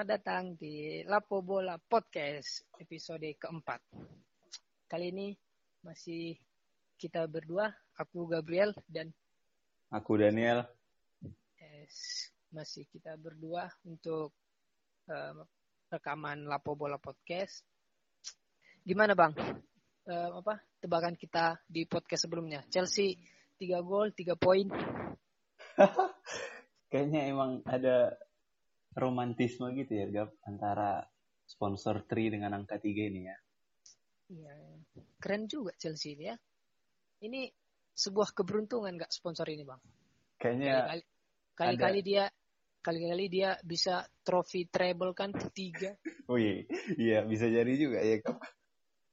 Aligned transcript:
Selamat 0.00 0.16
datang 0.16 0.56
di 0.56 1.04
Lapo 1.04 1.44
Bola 1.44 1.76
Podcast 1.76 2.64
episode 2.80 3.36
keempat. 3.36 3.84
Kali 4.88 5.12
ini 5.12 5.36
masih 5.84 6.40
kita 6.96 7.28
berdua, 7.28 7.68
aku 8.00 8.24
Gabriel 8.24 8.72
dan 8.88 9.12
Aku 9.92 10.16
Daniel. 10.16 10.64
yes, 11.60 12.32
masih 12.48 12.88
kita 12.88 13.12
berdua 13.20 13.68
untuk 13.84 14.32
eh, 15.04 15.36
rekaman 15.92 16.48
Lapo 16.48 16.80
Bola 16.80 16.96
Podcast. 16.96 17.60
Gimana 18.80 19.12
bang? 19.12 19.36
Eh, 20.08 20.28
apa 20.32 20.64
tebakan 20.80 21.12
kita 21.12 21.60
di 21.68 21.84
podcast 21.84 22.24
sebelumnya? 22.24 22.64
Chelsea 22.72 23.20
3 23.60 23.68
gol, 23.84 24.16
3 24.16 24.32
poin. 24.40 24.64
Kayaknya 26.88 27.20
emang 27.28 27.60
ada 27.68 28.16
romantisme 28.96 29.70
gitu 29.78 29.92
ya, 29.94 30.06
Gap, 30.10 30.30
antara 30.46 31.04
sponsor 31.46 32.06
Tri 32.06 32.30
dengan 32.30 32.54
angka 32.54 32.78
3 32.78 33.02
ini 33.06 33.20
ya. 33.26 33.36
Iya, 34.30 34.54
keren 35.18 35.50
juga 35.50 35.74
Chelsea 35.74 36.14
ini 36.14 36.24
ya. 36.30 36.36
Ini 37.26 37.50
sebuah 37.94 38.32
keberuntungan 38.32 38.94
nggak 38.94 39.12
sponsor 39.12 39.46
ini 39.50 39.66
bang? 39.66 39.80
Kayaknya 40.38 41.02
Kali-kali 41.60 42.00
dia 42.00 42.24
kali-kali 42.80 43.28
dia 43.28 43.60
bisa 43.60 44.08
trofi 44.24 44.64
treble 44.64 45.12
kan 45.12 45.28
tiga 45.52 45.92
oh 46.32 46.40
iya, 46.40 46.64
iya 46.96 47.18
bisa 47.28 47.44
jadi 47.44 47.68
juga 47.76 48.00
ya, 48.00 48.16
Gap. 48.24 48.40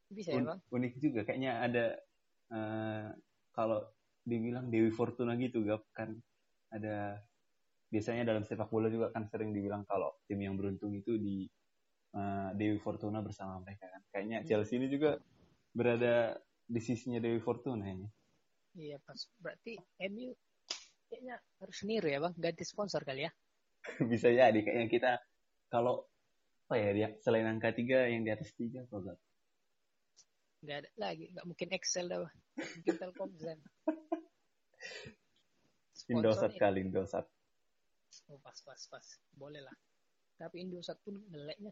bisa 0.08 0.32
ya 0.32 0.40
Un- 0.40 0.48
bang? 0.48 0.60
unik 0.72 0.94
juga 1.04 1.20
kayaknya 1.28 1.52
ada 1.60 1.86
eh, 2.56 3.08
kalau 3.52 3.84
dibilang 4.24 4.72
Dewi 4.72 4.92
Fortuna 4.96 5.36
gitu, 5.36 5.68
Gap, 5.68 5.84
kan 5.92 6.16
ada 6.72 7.20
biasanya 7.88 8.28
dalam 8.28 8.44
sepak 8.44 8.68
bola 8.68 8.92
juga 8.92 9.12
kan 9.16 9.28
sering 9.32 9.56
dibilang 9.56 9.88
kalau 9.88 10.12
tim 10.28 10.40
yang 10.44 10.60
beruntung 10.60 10.92
itu 10.96 11.16
di 11.20 11.48
eh, 12.16 12.50
Dewi 12.56 12.80
Fortuna 12.84 13.24
bersama 13.24 13.60
mereka 13.64 13.88
kan. 13.88 14.02
Kayaknya 14.12 14.38
Hmm. 14.44 14.48
Chelsea 14.48 14.76
ini 14.80 14.88
juga 14.92 15.16
berada 15.72 16.36
di 16.68 16.80
sisinya 16.84 17.20
Dewi 17.24 17.40
Fortuna 17.40 17.88
ini. 17.88 18.08
Iya 18.78 19.02
pas 19.02 19.18
berarti 19.42 19.74
MU 20.06 20.36
kayaknya 21.10 21.40
harus 21.64 21.80
niru 21.88 22.08
ya 22.12 22.20
bang 22.22 22.36
ganti 22.38 22.64
sponsor 22.68 23.02
kali 23.02 23.26
ya? 23.26 23.32
bisa 24.12 24.28
jadi 24.30 24.60
kayaknya 24.60 24.88
kita 24.92 25.12
kalau 25.72 26.04
apa 26.68 26.76
ya 26.76 26.90
dia 26.92 27.08
selain 27.24 27.48
angka 27.48 27.72
tiga 27.72 28.12
yang 28.12 28.28
di 28.28 28.32
atas 28.36 28.52
tiga 28.54 28.84
apa 28.84 28.96
enggak 29.00 29.18
Nggak 30.58 30.78
ada 30.84 30.90
lagi 31.00 31.26
nggak 31.32 31.46
mungkin 31.48 31.68
Excel 31.72 32.06
dah 32.12 32.20
bang. 32.28 32.36
mungkin 32.58 32.94
Telkomsel. 33.00 33.60
Indosat 36.12 36.52
kali 36.60 36.80
Indosat 36.88 37.26
Oh, 38.28 38.40
pas 38.44 38.58
pas 38.64 38.82
pas 38.92 39.06
boleh 39.36 39.64
lah. 39.64 39.76
Tapi 40.38 40.62
Indosat 40.68 41.00
pun 41.02 41.16
ngeleknya. 41.32 41.72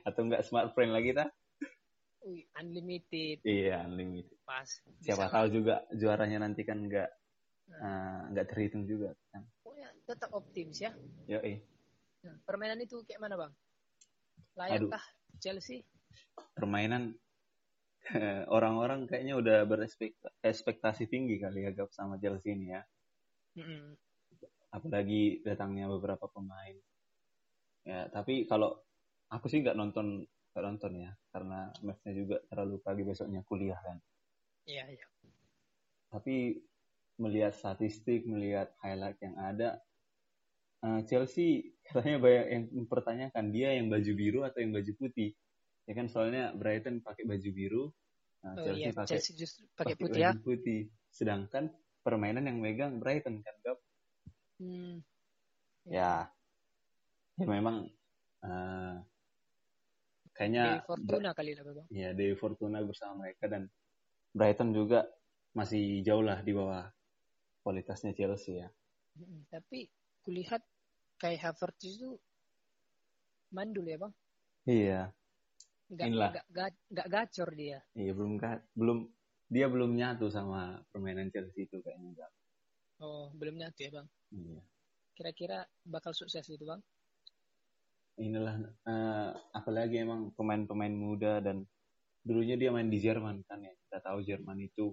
atau 0.00 0.24
enggak 0.24 0.48
smartphone 0.48 0.96
lagi 0.96 1.12
ta 1.12 1.28
Wih, 2.24 2.48
unlimited 2.56 3.44
iya 3.44 3.84
unlimited 3.84 4.32
pas. 4.48 4.64
siapa 5.04 5.28
tahu 5.28 5.60
juga 5.60 5.84
juaranya 5.92 6.40
nanti 6.48 6.64
kan 6.64 6.88
enggak 6.88 7.12
eh, 7.68 8.20
enggak 8.32 8.48
terhitung 8.48 8.88
juga 8.88 9.12
kan 9.28 9.44
Pokoknya 9.60 9.92
tetap 10.08 10.32
optimis 10.32 10.80
ya. 10.80 10.92
yo 11.28 11.38
eh 11.44 11.60
Nah, 12.24 12.34
permainan 12.48 12.80
itu 12.82 12.98
kayak 13.06 13.20
mana 13.22 13.36
bang? 13.38 13.52
Aduh. 14.72 14.88
Layakkah 14.90 15.04
Chelsea? 15.38 15.84
permainan 16.56 17.12
orang-orang 18.56 19.04
kayaknya 19.04 19.36
udah 19.36 19.58
berekspektasi 19.68 21.06
tinggi 21.12 21.36
kali 21.38 21.68
ya 21.68 21.70
Gap 21.76 21.92
sama 21.92 22.16
Chelsea 22.16 22.56
ini 22.56 22.72
ya 22.72 22.82
Mm-mm. 23.54 23.94
Apalagi 24.68 25.40
datangnya 25.44 25.88
beberapa 25.88 26.28
pemain. 26.28 26.76
Ya 27.88 28.08
tapi 28.12 28.44
kalau 28.44 28.76
aku 29.32 29.48
sih 29.48 29.64
nggak 29.64 29.76
nonton 29.76 30.24
nggak 30.52 30.64
nonton 30.64 30.92
ya 30.98 31.10
karena 31.32 31.72
matchnya 31.84 32.12
juga 32.16 32.36
terlalu 32.48 32.76
pagi 32.84 33.02
besoknya 33.04 33.40
kuliah 33.44 33.78
kan. 33.80 33.98
Iya 34.68 34.84
iya. 34.92 35.06
tapi 36.08 36.56
melihat 37.20 37.52
statistik 37.52 38.24
melihat 38.24 38.72
highlight 38.80 39.20
yang 39.20 39.36
ada 39.36 39.80
eh, 40.84 41.00
Chelsea 41.04 41.76
katanya 41.88 42.16
banyak 42.20 42.46
yang 42.48 42.64
mempertanyakan 42.72 43.46
dia 43.52 43.76
yang 43.76 43.92
baju 43.92 44.12
biru 44.16 44.40
atau 44.44 44.60
yang 44.60 44.72
baju 44.72 44.92
putih? 44.96 45.32
Ya 45.88 45.96
kan 45.96 46.12
soalnya 46.12 46.52
Brighton 46.52 47.00
pakai 47.00 47.24
baju 47.24 47.48
biru 47.52 47.84
nah, 48.44 48.60
Oh 48.60 48.64
Chelsea 48.64 48.84
iya, 48.84 48.90
pakai 48.92 49.08
Chelsea 49.16 49.32
justru 49.36 49.64
pakai 49.72 49.96
pakai 49.96 50.02
putih 50.04 50.20
ya. 50.20 50.30
baju 50.36 50.40
putih. 50.44 50.80
Sedangkan 51.08 51.64
permainan 52.04 52.44
yang 52.44 52.60
megang 52.60 53.00
Brighton 53.00 53.40
kan 53.40 53.56
Gap 53.64 53.80
Hmm. 54.58 55.00
ya 55.86 56.26
ya 57.38 57.46
memang 57.46 57.86
eh, 58.42 58.96
Dewi 58.98 60.34
kayaknya 60.34 60.64
Fortuna 60.82 61.30
kali 61.32 61.54
lah 61.54 61.62
bang. 61.64 61.86
ya 61.88 62.08
Dewi 62.12 62.34
Fortuna 62.34 62.78
bersama 62.82 63.22
mereka 63.22 63.46
dan 63.46 63.70
Brighton 64.30 64.70
juga 64.70 65.06
masih 65.52 66.02
jauh 66.02 66.22
lah 66.22 66.42
di 66.42 66.52
bawah 66.52 66.86
kualitasnya 67.62 68.12
Chelsea 68.12 68.62
ya 68.62 68.68
Mm-mm. 69.18 69.50
Tapi 69.50 69.90
kulihat 70.22 70.62
kayak 71.18 71.42
Havertz 71.42 71.82
itu 71.82 72.14
mandul 73.50 73.82
ya 73.82 73.98
bang. 73.98 74.12
iya 74.64 75.00
Nggak 75.88 76.06
Inilah. 76.06 76.30
nggak 76.30 76.46
ga- 76.52 76.82
nggak 76.92 77.08
gacor 77.08 77.48
dia. 77.56 77.78
iya 77.94 78.12
belum 78.14 78.38
belum 78.74 78.98
dia 79.48 79.66
belum 79.66 79.90
nyatu 79.96 80.28
sama 80.28 80.84
permainan 80.92 81.32
Chelsea 81.32 81.64
itu 81.64 81.80
kayaknya 81.80 82.12
Gap. 82.14 82.32
Oh 82.98 83.30
belum 83.34 83.54
nyatu 83.58 83.80
ya 83.86 83.90
bang. 83.94 84.08
iya. 84.34 84.60
Kira-kira 85.14 85.58
bakal 85.86 86.14
sukses 86.14 86.46
gitu 86.46 86.66
bang? 86.66 86.82
inilah 88.18 88.58
eh, 88.82 89.30
apalagi 89.54 90.02
emang 90.02 90.34
pemain-pemain 90.34 90.90
muda 90.90 91.38
dan 91.38 91.62
dulunya 92.26 92.58
dia 92.58 92.74
main 92.74 92.90
di 92.90 92.98
Jerman 92.98 93.46
kan 93.46 93.62
ya. 93.62 93.72
Kita 93.86 94.02
tahu 94.02 94.26
Jerman 94.26 94.58
itu 94.58 94.92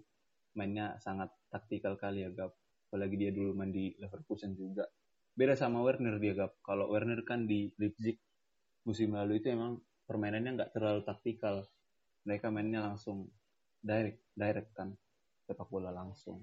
mainnya 0.53 0.95
sangat 1.01 1.33
taktikal 1.49 1.97
kali 1.97 2.23
ya 2.23 2.29
Gap. 2.31 2.53
Apalagi 2.89 3.17
dia 3.17 3.31
dulu 3.33 3.57
main 3.57 3.73
di 3.73 3.97
Leverkusen 3.97 4.53
juga. 4.53 4.85
Beda 5.35 5.57
sama 5.57 5.81
Werner 5.81 6.21
dia 6.21 6.37
Gap. 6.37 6.61
Kalau 6.61 6.93
Werner 6.93 7.25
kan 7.25 7.49
di 7.49 7.73
Leipzig 7.81 8.21
musim 8.85 9.17
lalu 9.17 9.41
itu 9.41 9.49
emang 9.49 9.81
permainannya 10.05 10.61
nggak 10.61 10.71
terlalu 10.77 11.01
taktikal. 11.03 11.65
Mereka 12.29 12.53
mainnya 12.53 12.85
langsung 12.85 13.27
direct 13.81 14.21
direct 14.37 14.69
kan 14.73 14.93
sepak 15.45 15.69
bola 15.69 15.93
langsung 15.93 16.41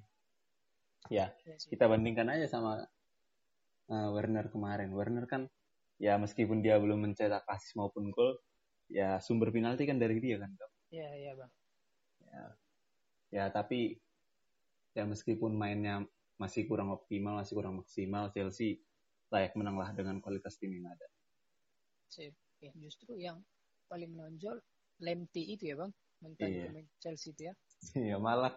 ya 1.10 1.32
Iya 1.32 1.56
kita 1.66 1.90
bandingkan 1.90 2.28
aja 2.30 2.46
sama 2.46 2.82
uh, 3.90 4.08
Werner 4.14 4.46
kemarin. 4.52 4.94
Werner 4.94 5.26
kan 5.26 5.48
ya 5.98 6.18
meskipun 6.18 6.62
dia 6.62 6.78
belum 6.78 7.06
mencetak 7.06 7.46
asis 7.46 7.78
maupun 7.78 8.10
gol, 8.10 8.38
ya 8.90 9.22
sumber 9.22 9.54
penalti 9.54 9.86
kan 9.86 9.98
dari 9.98 10.18
dia 10.18 10.38
kan. 10.38 10.50
Iya 10.90 11.08
iya 11.18 11.32
bang. 11.38 11.50
Ya 13.32 13.44
tapi 13.48 13.96
ya 14.92 15.08
meskipun 15.08 15.56
mainnya 15.56 16.04
masih 16.36 16.66
kurang 16.66 16.90
optimal, 16.90 17.38
masih 17.40 17.54
kurang 17.54 17.80
maksimal, 17.80 18.28
Chelsea 18.34 18.82
layak 19.32 19.56
menang 19.56 19.80
lah 19.80 19.94
dengan 19.96 20.20
kualitas 20.20 20.60
tim 20.60 20.74
yang 20.74 20.90
ada. 20.92 21.08
Sip. 22.12 22.36
Ya, 22.62 22.70
justru 22.78 23.18
yang 23.18 23.42
paling 23.90 24.12
menonjol 24.14 24.60
Lemty 25.02 25.56
itu 25.56 25.72
ya 25.72 25.76
bang. 25.80 25.92
Mantan 26.22 26.50
Iya. 26.50 26.70
Chelsea 27.02 27.34
itu 27.34 27.50
ya. 27.50 27.54
ya 28.14 28.16
malah 28.20 28.54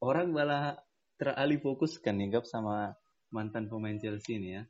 orang 0.00 0.32
malah 0.32 0.80
teralih 1.16 1.58
fokus 1.60 1.96
kan 2.00 2.16
nih 2.18 2.32
Gap 2.38 2.44
sama 2.48 2.96
mantan 3.32 3.68
pemain 3.68 3.96
Chelsea 3.96 4.36
ini 4.36 4.60
ya. 4.60 4.62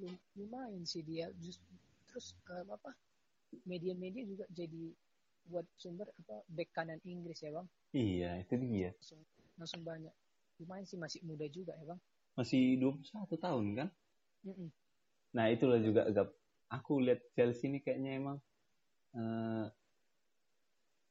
Lum- 0.00 0.22
Lumayan 0.36 0.84
sih 0.86 1.02
dia. 1.06 1.30
Just, 1.38 1.62
terus 2.10 2.34
eh, 2.50 2.64
apa? 2.66 2.90
Media-media 3.64 4.26
juga 4.26 4.44
jadi 4.50 4.90
buat 5.44 5.68
sumber 5.76 6.08
apa 6.24 6.40
back 6.48 6.70
kanan 6.72 6.98
Inggris 7.04 7.44
ya 7.44 7.52
bang. 7.52 7.68
Iya, 7.94 8.30
itu 8.42 8.54
dia. 8.58 8.90
Langsung, 8.96 9.20
langsung 9.60 9.82
banyak. 9.84 10.14
Lumayan 10.58 10.86
sih 10.88 10.98
masih 10.98 11.20
muda 11.22 11.46
juga 11.50 11.76
ya 11.78 11.84
bang. 11.94 12.00
Masih 12.34 12.80
21 12.82 13.36
tahun 13.38 13.64
kan? 13.78 13.88
Mm-mm. 14.48 14.68
Nah 15.34 15.46
itulah 15.50 15.78
juga 15.78 16.08
Gap. 16.10 16.30
Aku 16.72 16.98
lihat 16.98 17.22
Chelsea 17.38 17.70
ini 17.70 17.78
kayaknya 17.78 18.18
emang 18.18 18.36
eh, 19.14 19.66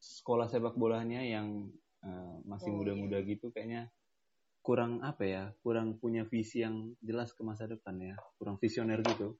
sekolah 0.03 0.51
sepak 0.51 0.75
bolanya 0.75 1.23
yang 1.23 1.71
eh, 2.03 2.35
masih 2.45 2.69
Oh, 2.71 2.83
muda-muda 2.83 3.17
gitu 3.23 3.49
kayaknya 3.55 3.89
kurang 4.63 5.03
apa 5.03 5.23
ya, 5.27 5.43
kurang 5.59 5.99
punya 5.99 6.23
visi 6.23 6.63
yang 6.63 6.95
jelas 7.03 7.35
ke 7.35 7.43
masa 7.43 7.67
depan 7.67 7.99
ya, 7.99 8.15
kurang 8.39 8.55
visioner 8.59 9.03
gitu. 9.03 9.35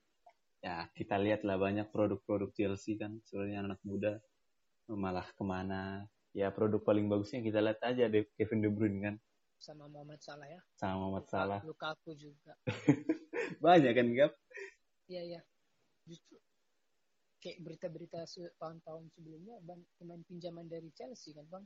Ya 0.64 0.88
kita 0.96 1.20
lihat 1.20 1.44
lah 1.44 1.60
banyak 1.60 1.92
produk-produk 1.92 2.52
Chelsea 2.56 2.96
kan 2.96 3.20
sebenarnya 3.28 3.68
anak 3.68 3.80
muda 3.84 4.20
malah 4.92 5.28
ke 5.28 5.44
mana. 5.44 6.08
Ya 6.34 6.50
produk 6.50 6.82
paling 6.82 7.08
bagusnya 7.12 7.44
kita 7.46 7.60
lihat 7.62 7.80
aja 7.86 8.10
deh 8.10 8.26
Kevin 8.40 8.66
De 8.66 8.70
Bruyne 8.74 9.00
kan 9.06 9.16
Sama 9.62 9.86
Muhammad 9.88 10.20
Salah 10.20 10.50
ya. 10.50 10.60
sama 10.76 10.96
Muhammad 10.98 11.26
Salah. 11.30 11.62
Lukaku 11.64 12.12
juga. 12.18 12.58
Banyak 13.64 13.94
kan 13.96 14.08
Gap? 14.12 14.34
Iya 15.08 15.22
iya. 15.24 15.42
Justru 16.04 16.36
kayak 17.44 17.60
berita-berita 17.64 18.24
tahun-tahun 18.60 19.12
sebelumnya 19.12 19.60
pemain 20.00 20.24
pinjaman 20.28 20.68
dari 20.68 20.90
Chelsea 20.96 21.36
kan 21.36 21.48
bang. 21.48 21.64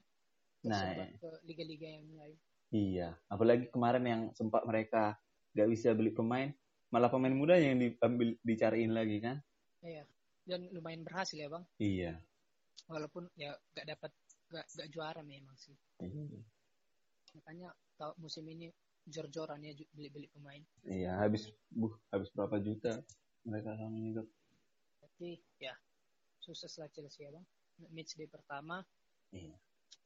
Nah, 0.66 0.82
Tersebar 0.82 1.08
ke 1.22 1.30
liga-liga 1.46 1.88
yang 2.02 2.06
lain. 2.18 2.38
Iya, 2.74 3.16
apalagi 3.32 3.70
kemarin 3.72 4.04
yang 4.04 4.22
sempat 4.36 4.66
mereka 4.68 5.16
nggak 5.56 5.70
bisa 5.72 5.96
beli 5.96 6.12
pemain, 6.12 6.52
malah 6.92 7.08
pemain 7.12 7.32
muda 7.32 7.56
yang 7.56 7.80
diambil 7.80 8.36
dicariin 8.44 8.92
lagi 8.96 9.20
kan 9.20 9.38
Iya. 9.84 10.04
Dan 10.48 10.72
lumayan 10.72 11.04
berhasil 11.04 11.36
ya 11.36 11.52
bang. 11.52 11.64
iya 11.78 12.14
Walaupun 12.88 13.28
ya 13.36 13.52
gak 13.76 13.84
dapat 13.84 14.12
gak, 14.48 14.66
gak 14.72 14.88
juara 14.96 15.20
memang 15.20 15.56
sih. 15.60 15.76
Iya. 16.00 16.40
Makanya 17.36 17.70
tau 18.00 18.16
musim 18.16 18.48
ini 18.48 18.72
jor-joran 19.08 19.64
ya 19.64 19.76
beli-beli 19.96 20.28
pemain. 20.32 20.64
iya 20.88 21.20
habis 21.20 21.52
buh 21.72 21.92
habis 22.12 22.28
berapa 22.32 22.60
juta 22.64 23.00
mereka 23.44 23.76
sama 23.76 23.96
ini 23.96 24.16
Gap. 24.16 24.28
Tapi 25.04 25.40
ya 25.60 25.76
sukses 26.40 26.72
lah 26.80 26.88
Chelsea 26.96 27.28
ya 27.28 27.32
bang. 27.36 27.46
Match 27.92 28.16
day 28.16 28.28
pertama. 28.32 28.84
Iya. 29.36 29.56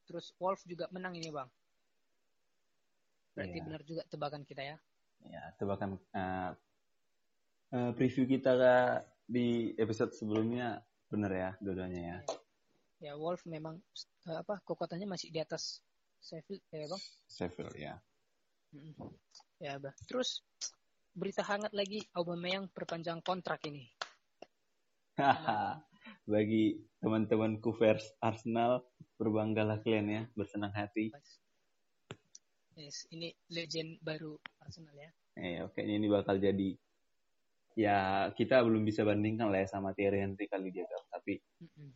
Terus 0.06 0.33
Wolf 0.38 0.62
juga 0.68 0.88
menang 0.92 1.16
ini 1.16 1.31
bang. 1.31 1.48
Berarti 3.31 3.57
Iya. 3.57 3.63
benar 3.63 3.81
juga 3.88 4.01
tebakan 4.07 4.44
kita 4.44 4.63
ya. 4.66 4.78
ya 5.22 5.44
tebakan 5.56 6.01
eh, 6.12 6.51
eh, 7.72 7.92
preview 7.94 8.25
kita 8.25 8.57
di 9.24 9.72
episode 9.78 10.12
sebelumnya 10.18 10.81
bener 11.07 11.30
ya 11.31 11.50
dua-duanya 11.62 12.01
ya 12.01 12.18
Ya 13.01 13.13
Wolf 13.13 13.45
memang 13.45 13.78
eh, 14.25 14.38
apa 14.38 14.57
kekuatannya 14.66 15.06
masih 15.06 15.30
di 15.30 15.38
atas 15.38 15.80
Sheffield 16.22 16.62
ya 16.69 16.86
bang. 16.89 17.04
Sheffield 17.30 17.75
ya 17.77 17.94
Mm-mm. 18.74 18.94
Ya 19.62 19.77
bang. 19.77 19.94
Terus 20.10 20.42
berita 21.13 21.45
hangat 21.45 21.72
lagi 21.72 22.01
Aubameyang 22.18 22.66
perpanjang 22.74 23.22
kontrak 23.22 23.62
ini. 23.69 23.86
bagi 26.24 26.78
teman-temanku 27.00 27.74
vers 27.76 28.06
Arsenal 28.20 28.86
berbanggalah 29.18 29.82
kalian 29.82 30.08
ya 30.08 30.22
bersenang 30.34 30.72
hati 30.72 31.10
Yes, 32.72 33.04
ini 33.12 33.36
legend 33.52 34.00
baru 34.00 34.40
Arsenal 34.64 34.96
ya. 34.96 35.12
eh 35.36 35.60
kayaknya 35.72 35.96
ini 35.96 36.08
bakal 36.08 36.36
jadi 36.38 36.70
ya 37.76 37.98
kita 38.32 38.64
belum 38.64 38.84
bisa 38.84 39.04
bandingkan 39.04 39.48
lah 39.48 39.64
ya 39.64 39.68
sama 39.70 39.96
Thierry 39.96 40.24
Henry 40.24 40.48
kali 40.48 40.72
dia 40.72 40.84
tapi 41.08 41.40
Mm-mm. 41.62 41.90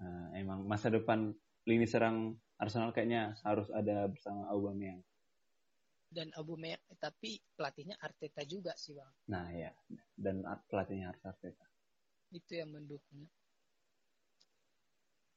eh, 0.00 0.26
emang 0.42 0.66
masa 0.66 0.90
depan 0.90 1.30
lini 1.64 1.86
serang 1.86 2.34
Arsenal 2.58 2.90
kayaknya 2.90 3.34
harus 3.42 3.70
ada 3.70 4.06
bersama 4.06 4.46
Aubameyang 4.50 5.02
Dan 6.10 6.30
Aubameyang 6.34 6.78
tapi 6.98 7.38
pelatihnya 7.54 7.98
Arteta 7.98 8.42
juga 8.42 8.74
sih 8.74 8.94
bang. 8.94 9.12
nah 9.26 9.46
ya 9.50 9.70
dan 10.14 10.42
pelatihnya 10.66 11.10
harus 11.10 11.22
Arteta 11.22 11.66
Itu 12.30 12.54
yang 12.54 12.70
mendukungnya. 12.70 13.30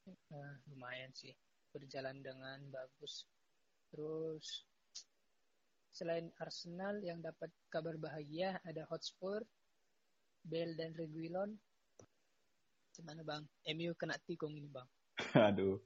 Nah, 0.07 0.55
lumayan 0.71 1.11
sih 1.11 1.35
berjalan 1.75 2.23
dengan 2.23 2.63
bagus. 2.71 3.27
Terus 3.91 4.63
selain 5.91 6.31
Arsenal 6.39 7.03
yang 7.03 7.19
dapat 7.19 7.51
kabar 7.67 7.99
bahagia 7.99 8.55
ada 8.63 8.87
Hotspur, 8.87 9.43
Bale 10.47 10.79
dan 10.79 10.95
Reguilon. 10.95 11.51
Gimana 12.95 13.21
bang? 13.21 13.43
MU 13.75 13.91
kena 13.99 14.15
tikung 14.23 14.55
ini 14.55 14.71
bang. 14.71 14.87
Aduh, 15.51 15.83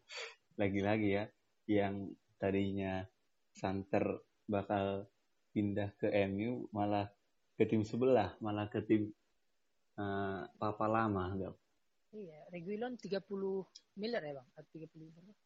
lagi-lagi 0.56 1.18
ya, 1.18 1.26
yang 1.66 2.14
tadinya 2.38 3.04
Santer 3.52 4.22
bakal 4.48 5.10
pindah 5.52 5.92
ke 6.00 6.08
MU, 6.32 6.72
malah 6.72 7.10
ke 7.60 7.68
tim 7.68 7.84
sebelah, 7.84 8.38
malah 8.40 8.70
ke 8.72 8.80
tim 8.86 9.12
eh, 10.00 10.42
Papa 10.56 10.88
Lama. 10.88 11.36
Gap. 11.36 11.61
Iya, 12.12 12.40
Reguilon 12.52 13.00
30 13.00 13.64
miliar 13.96 14.22
ya 14.24 14.34
bang? 14.36 14.48
Atau 14.60 14.70
30 14.76 15.08
miliar? 15.16 15.38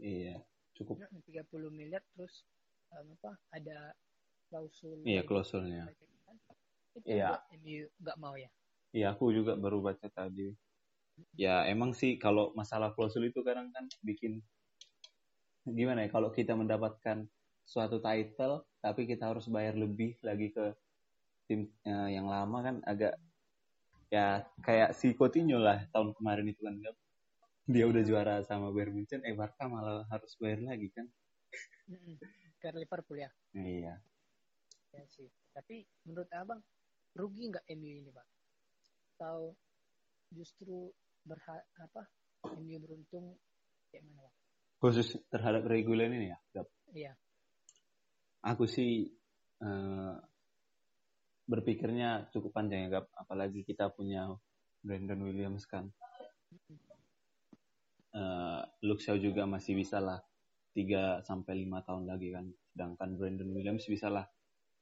Iya, 0.00 0.34
cukup. 0.72 1.04
Nah, 1.04 1.20
30 1.20 1.68
miliar 1.68 2.02
terus 2.16 2.48
um, 2.96 3.12
apa? 3.20 3.36
Ada 3.52 3.92
klausul. 4.48 5.04
Iya, 5.04 5.22
klausulnya. 5.28 5.84
Itu 6.96 7.04
Iya. 7.04 7.42
MU 7.60 7.84
nggak 8.00 8.16
mau 8.16 8.34
ya. 8.40 8.48
Iya, 8.94 9.12
aku 9.12 9.34
juga 9.34 9.58
baru 9.58 9.84
baca 9.84 10.06
tadi. 10.08 10.54
Ya, 11.36 11.66
emang 11.68 11.92
sih 11.94 12.16
kalau 12.16 12.56
masalah 12.56 12.94
klausul 12.96 13.28
itu 13.28 13.44
kadang 13.44 13.70
kan 13.70 13.86
bikin 14.02 14.42
gimana 15.64 16.04
ya, 16.04 16.10
kalau 16.12 16.28
kita 16.28 16.52
mendapatkan 16.56 17.24
suatu 17.64 18.00
title, 18.00 18.64
tapi 18.84 19.08
kita 19.08 19.32
harus 19.32 19.48
bayar 19.48 19.76
lebih 19.76 20.16
lagi 20.20 20.52
ke 20.52 20.76
tim 21.48 21.68
eh, 21.84 22.08
yang 22.16 22.28
lama 22.28 22.58
kan 22.60 22.76
agak 22.84 23.16
ya 24.12 24.44
kayak 24.60 24.96
si 24.96 25.12
Coutinho 25.16 25.60
lah 25.60 25.84
tahun 25.92 26.16
kemarin 26.16 26.48
itu 26.50 26.60
kan 26.64 26.76
dia 27.64 27.88
udah 27.88 28.02
juara 28.04 28.44
sama 28.44 28.68
Bayern 28.68 28.92
Munchen, 28.92 29.24
eh 29.24 29.32
Barca 29.32 29.64
malah 29.64 30.04
harus 30.12 30.36
bayar 30.36 30.60
lagi 30.60 30.92
kan? 30.92 31.08
Ke 32.60 32.68
Liverpool 32.76 33.24
ya. 33.24 33.30
Iya. 33.56 33.96
Ya 34.92 35.04
sih. 35.08 35.28
Tapi 35.56 35.80
menurut 36.04 36.28
abang 36.36 36.60
rugi 37.16 37.48
nggak 37.48 37.64
MU 37.72 38.04
ini 38.04 38.10
bang? 38.12 38.28
Atau 39.16 39.56
justru 40.28 40.92
berha 41.24 41.64
apa? 41.80 42.04
MU 42.60 42.76
beruntung 42.84 43.40
kayak 43.88 44.04
mana 44.12 44.28
bang? 44.28 44.36
Khusus 44.84 45.16
terhadap 45.32 45.64
reguler 45.64 46.12
ini 46.12 46.28
ya, 46.28 46.38
Gap. 46.52 46.68
Iya. 46.92 47.12
aku 48.44 48.68
sih 48.68 49.08
eh, 49.64 50.14
berpikirnya 51.44 52.32
cukup 52.32 52.56
panjang 52.56 52.88
ya 52.88 53.00
Gap. 53.00 53.12
apalagi 53.20 53.64
kita 53.68 53.92
punya 53.92 54.32
Brandon 54.80 55.20
Williams 55.24 55.68
kan 55.68 55.92
eh 58.14 58.62
Luke 58.86 59.02
Shaw 59.02 59.18
juga 59.18 59.44
masih 59.44 59.74
bisa 59.74 59.98
lah 59.98 60.22
3 60.72 61.26
sampai 61.26 61.66
5 61.66 61.86
tahun 61.86 62.04
lagi 62.08 62.28
kan 62.32 62.46
sedangkan 62.72 63.08
Brandon 63.18 63.50
Williams 63.52 63.84
bisa 63.84 64.08
lah 64.08 64.24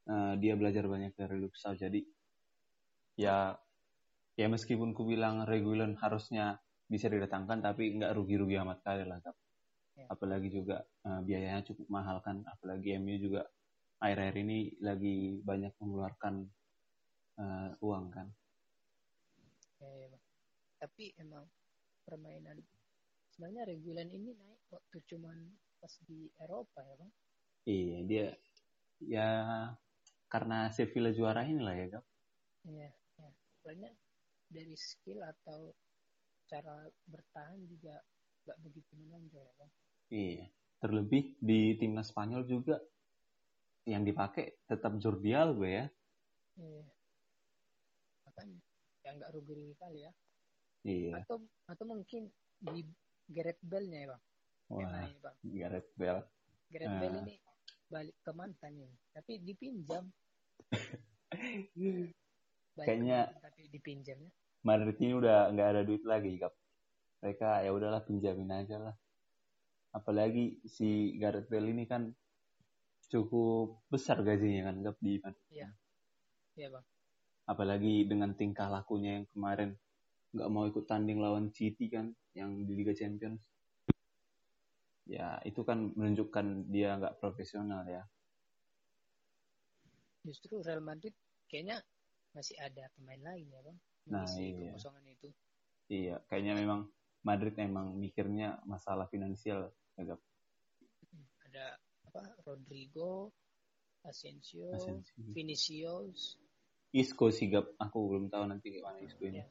eh, 0.07 0.33
dia 0.39 0.53
belajar 0.55 0.87
banyak 0.87 1.17
dari 1.17 1.35
Luke 1.41 1.57
Shaw 1.57 1.75
jadi 1.75 1.99
ya 3.19 3.57
ya 4.33 4.47
meskipun 4.49 4.95
ku 4.97 5.05
bilang 5.05 5.45
Regulon 5.45 5.99
harusnya 5.99 6.57
bisa 6.87 7.09
didatangkan 7.09 7.61
tapi 7.61 7.97
nggak 7.97 8.13
rugi-rugi 8.15 8.57
amat 8.61 8.79
kali 8.85 9.03
lah 9.03 9.19
Gap. 9.19 9.35
Ya. 9.93 10.05
apalagi 10.09 10.49
juga 10.49 10.85
eh, 11.05 11.21
biayanya 11.21 11.61
cukup 11.67 11.91
mahal 11.91 12.23
kan 12.23 12.41
apalagi 12.47 12.97
MU 12.97 13.17
juga 13.19 13.45
akhir-akhir 14.03 14.35
ini 14.43 14.59
lagi 14.83 15.39
banyak 15.39 15.71
mengeluarkan 15.79 16.43
eh, 17.39 17.71
uang 17.79 18.05
kan 18.11 18.27
Ya, 19.83 19.91
ya, 19.99 20.07
Bang. 20.15 20.23
Tapi 20.79 21.03
emang 21.19 21.43
permainan 22.07 22.55
sebenarnya 23.35 23.67
Reguilon 23.67 24.11
ini 24.15 24.31
naik 24.31 24.63
waktu 24.71 24.97
cuman 25.11 25.35
pas 25.83 25.91
di 26.07 26.31
Eropa 26.39 26.79
ya 26.79 26.95
bang. 26.95 27.11
iya 27.67 27.97
dia 28.07 28.25
ya 29.03 29.27
karena 30.31 30.71
Sevilla 30.71 31.11
juara 31.11 31.43
inilah 31.43 31.75
ya 31.75 31.87
Gap. 31.99 32.05
Iya. 32.63 32.91
Ya. 32.95 33.29
Soalnya 33.59 33.91
dari 34.47 34.75
skill 34.79 35.19
atau 35.19 35.75
cara 36.47 36.87
bertahan 37.07 37.59
juga 37.67 37.99
nggak 38.47 38.59
begitu 38.63 38.91
menonjol 38.99 39.43
ya 39.43 39.55
bang. 39.59 39.71
iya 40.11 40.45
terlebih 40.83 41.39
di 41.39 41.79
timnas 41.79 42.11
Spanyol 42.11 42.43
juga 42.47 42.75
yang 43.85 44.01
dipakai 44.01 44.63
tetap 44.63 44.95
Jordi 44.97 45.31
Alba 45.31 45.67
ya 45.67 45.85
Iya. 46.53 46.85
Makanya 48.23 48.59
ya 49.01 49.09
nggak 49.11 49.31
rugi-rugi 49.33 49.73
kali 49.75 49.99
ya. 50.01 50.11
iya 50.83 51.17
Atau 51.19 51.37
atau 51.65 51.85
mungkin 51.85 52.29
di 52.59 52.85
Gareth 53.25 53.59
Bale-nya 53.59 53.99
ya 53.99 54.07
bang. 54.09 54.21
Yang 54.69 54.89
wah 54.89 55.09
bang. 55.19 55.35
Gareth 55.43 55.89
Bale 55.93 56.21
Gareth 56.69 56.89
Ah. 56.89 56.99
Bale 56.99 57.17
ini 57.21 57.35
balik 57.85 58.17
ke 58.19 58.31
mantannya, 58.31 58.89
tapi 59.11 59.37
dipinjam. 59.39 60.09
Kayaknya- 62.73 63.29
mantan, 63.29 63.43
tapi 63.43 63.61
dipinjamnya. 63.69 64.31
Madrid 64.63 64.97
ini 64.97 65.13
udah 65.13 65.51
nggak 65.51 65.69
ada 65.69 65.81
duit 65.83 66.01
lagi 66.03 66.37
Gap. 66.37 66.53
mereka 67.19 67.59
ya 67.59 67.71
udahlah 67.71 67.99
pinjamin 68.01 68.47
aja 68.49 68.79
lah 68.79 68.95
apalagi 69.89 70.59
si 70.63 71.15
Gareth 71.15 71.47
Bale 71.47 71.67
ini 71.67 71.83
kan 71.83 72.11
cukup 73.13 73.85
besar 73.93 74.25
gajinya 74.25 74.73
kan 74.73 74.81
Gap 74.81 74.97
di 74.97 75.21
Madrid. 75.21 75.69
Iya 76.53 76.69
bang. 76.69 76.85
apalagi 77.43 78.07
dengan 78.07 78.31
tingkah 78.37 78.71
lakunya 78.71 79.19
yang 79.19 79.27
kemarin 79.33 79.75
nggak 80.31 80.49
mau 80.53 80.63
ikut 80.63 80.85
tanding 80.87 81.19
lawan 81.19 81.51
City 81.51 81.91
kan 81.91 82.13
yang 82.33 82.63
di 82.65 82.73
Liga 82.73 82.95
Champions 82.95 83.41
ya 85.03 85.41
itu 85.43 85.61
kan 85.67 85.91
menunjukkan 85.93 86.71
dia 86.71 86.95
nggak 86.95 87.19
profesional 87.19 87.83
ya 87.85 88.05
Justru 90.23 90.63
Real 90.63 90.79
Madrid 90.79 91.11
kayaknya 91.51 91.83
masih 92.31 92.55
ada 92.63 92.87
pemain 92.95 93.19
lain 93.19 93.43
ya 93.51 93.59
bang. 93.59 93.77
Nah, 94.07 94.23
iya. 94.39 94.71
kekosongan 94.71 95.03
itu. 95.11 95.27
iya 95.91 96.15
kayaknya 96.31 96.55
memang 96.55 96.87
Madrid 97.27 97.59
emang 97.59 97.91
mikirnya 97.99 98.63
masalah 98.63 99.11
finansial 99.11 99.67
ya 99.99 100.03
Gap. 100.07 100.21
Ada 101.51 101.75
apa? 102.13 102.29
Rodrigo, 102.45 103.33
Asensio, 104.05 104.69
Asensio. 104.69 105.17
Vinicius, 105.33 106.37
Isco 106.93 107.33
sih 107.33 107.49
Gap 107.49 107.73
aku 107.81 107.97
belum 108.05 108.29
tahu 108.29 108.45
nanti 108.45 108.69
gimana 108.69 109.01
Isco 109.01 109.25
ini 109.25 109.41
Iya. 109.41 109.45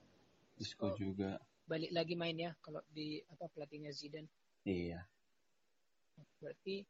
Isco 0.62 0.86
Isco. 0.94 0.98
juga 0.98 1.42
balik 1.66 1.90
lagi 1.90 2.14
main 2.14 2.38
ya 2.38 2.54
kalau 2.62 2.78
di 2.86 3.18
apa 3.26 3.50
pelatihnya 3.50 3.90
Zidane. 3.90 4.30
iya 4.62 5.02
Berarti 6.38 6.86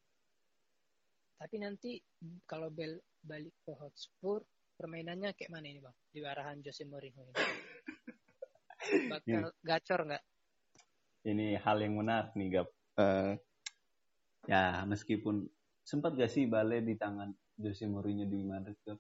tapi 1.40 1.56
nanti 1.56 1.96
kalau 2.44 2.68
Bel 2.68 3.00
balik 3.24 3.56
ke 3.64 3.72
Hotspur 3.72 4.44
permainannya 4.76 5.32
kayak 5.32 5.48
mana 5.56 5.72
ini 5.72 5.80
bang 5.80 5.96
di 6.12 6.20
arahan 6.20 6.60
Jose 6.60 6.84
Mourinho 6.84 7.24
ini? 7.24 7.34
Bakal 9.12 9.56
gacor 9.62 10.00
nggak? 10.04 10.24
Ini 11.22 11.56
hal 11.62 11.78
yang 11.80 11.96
menarik 11.96 12.34
nih 12.36 12.60
Gap. 12.60 12.68
Uh, 12.98 13.32
ya 14.44 14.82
meskipun 14.84 15.46
sempat 15.82 16.14
gak 16.14 16.30
sih 16.30 16.46
Bale 16.46 16.80
di 16.80 16.94
tangan 16.94 17.30
Jose 17.58 17.84
Mourinho 17.86 18.24
di 18.26 18.40
Madrid 18.46 18.78
Gap? 18.86 18.98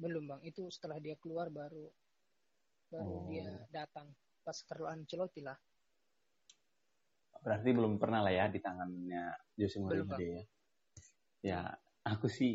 Belum 0.00 0.24
bang, 0.24 0.40
itu 0.44 0.68
setelah 0.72 0.96
dia 1.00 1.16
keluar 1.20 1.52
baru 1.52 1.88
baru 2.90 3.22
oh. 3.22 3.26
dia 3.30 3.46
datang 3.70 4.10
pas 4.42 4.58
Carlo 4.66 4.90
Ancelotti 4.90 5.46
lah. 5.46 5.54
Berarti 7.40 7.70
belum 7.72 7.96
pernah 7.96 8.20
lah 8.26 8.34
ya 8.34 8.46
di 8.50 8.58
tangannya 8.58 9.30
Jose 9.54 9.78
Mourinho 9.78 10.16
ya. 10.18 10.42
Ya, 11.40 11.60
aku 12.04 12.28
sih 12.28 12.52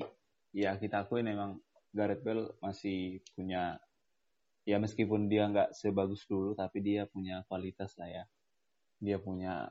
ya 0.54 0.78
kita 0.78 1.08
akuin 1.08 1.26
memang 1.26 1.58
Gareth 1.96 2.22
Bale 2.22 2.54
masih 2.60 3.24
punya 3.34 3.80
ya 4.66 4.78
meskipun 4.82 5.30
dia 5.30 5.46
nggak 5.48 5.78
sebagus 5.78 6.26
dulu 6.26 6.58
tapi 6.58 6.82
dia 6.82 7.06
punya 7.06 7.46
kualitas 7.46 7.94
lah 8.02 8.10
ya 8.10 8.24
dia 8.98 9.22
punya 9.22 9.70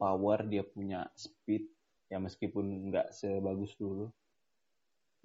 power 0.00 0.48
dia 0.48 0.64
punya 0.64 1.04
speed 1.12 1.68
ya 2.10 2.18
meskipun 2.18 2.90
nggak 2.90 3.14
sebagus 3.14 3.78
dulu 3.78 4.10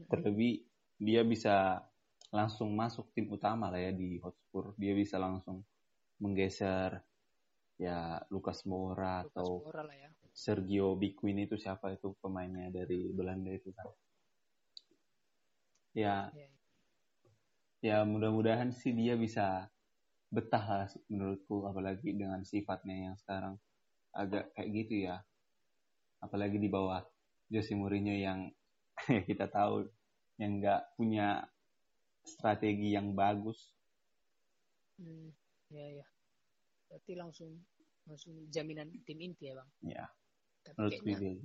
terlebih 0.06 0.62
dia 1.02 1.26
bisa 1.26 1.82
langsung 2.36 2.76
masuk 2.76 3.12
tim 3.16 3.32
utama 3.32 3.72
lah 3.72 3.80
ya 3.80 3.92
di 3.96 4.20
Hotspur. 4.20 4.76
Dia 4.76 4.92
bisa 4.92 5.16
langsung 5.20 5.64
menggeser 6.20 7.00
ya 7.76 8.20
Lucas 8.32 8.64
Moura 8.68 9.24
atau 9.28 9.64
Moura 9.64 9.84
lah 9.84 9.96
ya. 9.96 10.10
Sergio 10.36 10.96
Bikuin 11.00 11.48
itu 11.48 11.56
siapa 11.56 11.96
itu 11.96 12.16
pemainnya 12.20 12.72
dari 12.72 13.12
Belanda 13.12 13.52
itu 13.52 13.72
kan. 13.72 13.88
Ya 15.96 16.28
ya, 16.36 16.50
ya 17.80 17.98
mudah-mudahan 18.04 18.76
sih 18.76 18.92
dia 18.92 19.16
bisa 19.16 19.72
betah 20.28 20.66
lah 20.68 20.88
menurutku 21.08 21.64
apalagi 21.64 22.12
dengan 22.12 22.44
sifatnya 22.44 23.12
yang 23.12 23.16
sekarang 23.16 23.56
agak 24.12 24.52
kayak 24.52 24.70
gitu 24.76 25.08
ya 25.08 25.24
apalagi 26.22 26.58
di 26.60 26.70
bawah 26.70 27.02
Jose 27.52 27.74
Mourinho 27.74 28.16
yang 28.16 28.52
kita 29.30 29.50
tahu 29.52 29.86
yang 30.42 30.60
nggak 30.60 30.96
punya 31.00 31.44
strategi 32.26 32.96
yang 32.96 33.16
bagus. 33.16 33.72
Hmm, 35.00 35.32
ya 35.72 36.04
ya. 36.04 36.08
Berarti 36.92 37.14
langsung 37.16 37.52
langsung 38.06 38.38
jaminan 38.54 38.92
tim 39.04 39.20
inti 39.20 39.50
ya 39.50 39.58
bang? 39.58 39.70
Ya 39.84 40.06
tapi 40.66 40.98
kayaknya, 40.98 41.38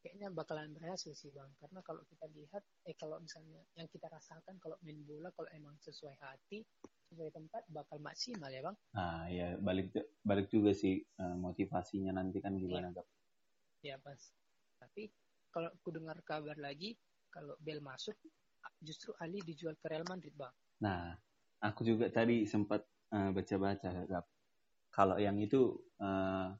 kayaknya 0.00 0.28
bakalan 0.32 0.72
berhasil 0.72 1.12
sih 1.12 1.28
bang. 1.28 1.52
Karena 1.60 1.84
kalau 1.84 2.00
kita 2.08 2.24
lihat 2.32 2.64
eh 2.88 2.96
kalau 2.96 3.20
misalnya 3.20 3.60
yang 3.76 3.84
kita 3.92 4.08
rasakan 4.08 4.56
kalau 4.56 4.80
main 4.80 4.96
bola 5.04 5.28
kalau 5.36 5.48
emang 5.52 5.76
sesuai 5.84 6.16
hati 6.16 6.64
sesuai 7.12 7.30
tempat 7.36 7.62
bakal 7.68 8.00
maksimal 8.00 8.48
ya 8.48 8.64
bang? 8.64 8.76
Ah 8.96 9.28
ya 9.28 9.60
balik 9.60 9.92
balik 10.24 10.48
juga 10.48 10.72
sih 10.72 11.04
uh, 11.20 11.36
motivasinya 11.36 12.16
nanti 12.16 12.40
kan 12.40 12.56
gimana 12.56 12.90
ya. 12.96 13.04
Ya 13.82 13.96
pas 14.00 14.20
tapi 14.80 15.08
kalau 15.52 15.72
aku 15.72 15.88
dengar 15.92 16.20
kabar 16.24 16.56
lagi 16.60 16.96
kalau 17.32 17.56
Bel 17.60 17.80
masuk 17.80 18.16
justru 18.82 19.12
Ali 19.20 19.40
dijual 19.44 19.76
ke 19.80 19.86
Real 19.88 20.04
Madrid 20.08 20.32
bang 20.36 20.54
nah 20.80 21.16
aku 21.64 21.84
juga 21.84 22.12
tadi 22.12 22.44
sempat 22.44 22.84
uh, 23.12 23.30
baca-baca 23.32 24.04
Gap. 24.08 24.26
kalau 24.92 25.16
yang 25.16 25.40
itu 25.40 25.76
uh, 26.00 26.52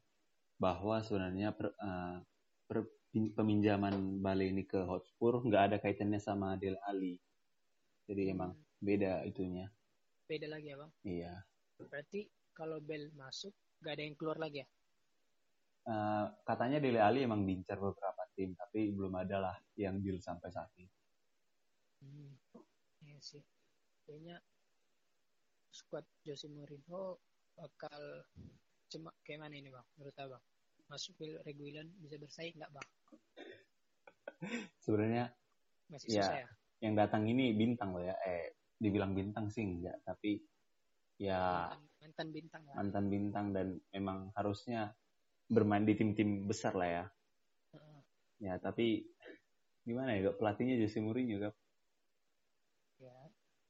bahwa 0.57 1.05
sebenarnya 1.05 1.53
per, 1.53 1.77
uh, 1.77 2.21
per, 2.65 2.89
peminjaman 3.13 4.21
Bale 4.21 4.53
ini 4.53 4.65
ke 4.65 4.85
Hotspur 4.85 5.45
nggak 5.45 5.63
ada 5.73 5.77
kaitannya 5.81 6.21
sama 6.21 6.57
Del 6.61 6.77
Ali. 6.85 7.17
Jadi 8.09 8.29
hmm. 8.29 8.33
emang 8.37 8.53
beda 8.81 9.25
itunya. 9.25 9.69
Beda 10.29 10.47
lagi 10.51 10.73
ya 10.73 10.77
bang? 10.77 10.93
Iya. 11.05 11.35
Berarti 11.81 12.21
kalau 12.53 12.81
Bel 12.81 13.13
masuk 13.17 13.53
nggak 13.81 13.93
ada 13.93 14.03
yang 14.05 14.17
keluar 14.17 14.39
lagi 14.41 14.65
ya? 14.65 14.69
Uh, 15.87 16.27
katanya 16.43 16.83
Dele 16.83 16.99
Ali 16.99 17.23
emang 17.23 17.47
diincar 17.47 17.79
beberapa 17.79 18.27
tim, 18.35 18.59
tapi 18.59 18.91
belum 18.91 19.15
ada 19.23 19.39
lah 19.39 19.57
yang 19.79 20.03
deal 20.03 20.19
sampai 20.19 20.51
saat 20.51 20.67
ini. 20.75 20.91
Hmm. 22.03 22.35
Iya 23.07 23.19
sih. 23.23 23.43
Kayaknya 24.03 24.43
squad 25.71 26.07
Jose 26.25 26.49
Mourinho 26.49 27.21
bakal 27.57 28.25
cuma 28.89 29.11
kayak 29.27 29.45
mana 29.45 29.55
ini 29.61 29.69
bang 29.69 29.87
menurut 29.99 30.17
abang 30.23 30.45
masuk 30.87 31.19
Reguilon 31.43 31.89
bisa 32.01 32.17
bersaing 32.17 32.55
nggak 32.55 32.71
bang 32.71 32.89
sebenarnya 34.85 35.25
masih 35.91 36.09
ya, 36.17 36.23
susah 36.23 36.39
ya 36.47 36.49
yang 36.85 36.95
datang 36.95 37.25
ini 37.27 37.57
bintang 37.57 37.97
loh 37.97 38.05
ya 38.05 38.15
eh 38.25 38.57
dibilang 38.77 39.17
bintang 39.17 39.49
sih 39.49 39.65
enggak 39.65 39.97
tapi 40.05 40.39
ya 41.17 41.73
mantan, 41.73 41.83
mantan 42.05 42.29
bintang 42.31 42.63
lah. 42.69 42.75
mantan 42.77 43.05
bintang 43.09 43.47
dan 43.57 43.67
memang 43.91 44.19
harusnya 44.37 44.93
bermain 45.47 45.87
di 45.87 45.95
tim-tim 45.95 46.47
besar 46.47 46.75
lah 46.75 46.89
ya. 46.91 47.05
Uh. 47.75 48.01
ya 48.43 48.55
tapi 48.59 49.07
gimana 49.87 50.19
ya 50.19 50.35
pelatihnya 50.35 50.83
Jose 50.83 50.99
Mourinho 50.99 51.39
gak 51.39 51.55
ya 52.99 53.15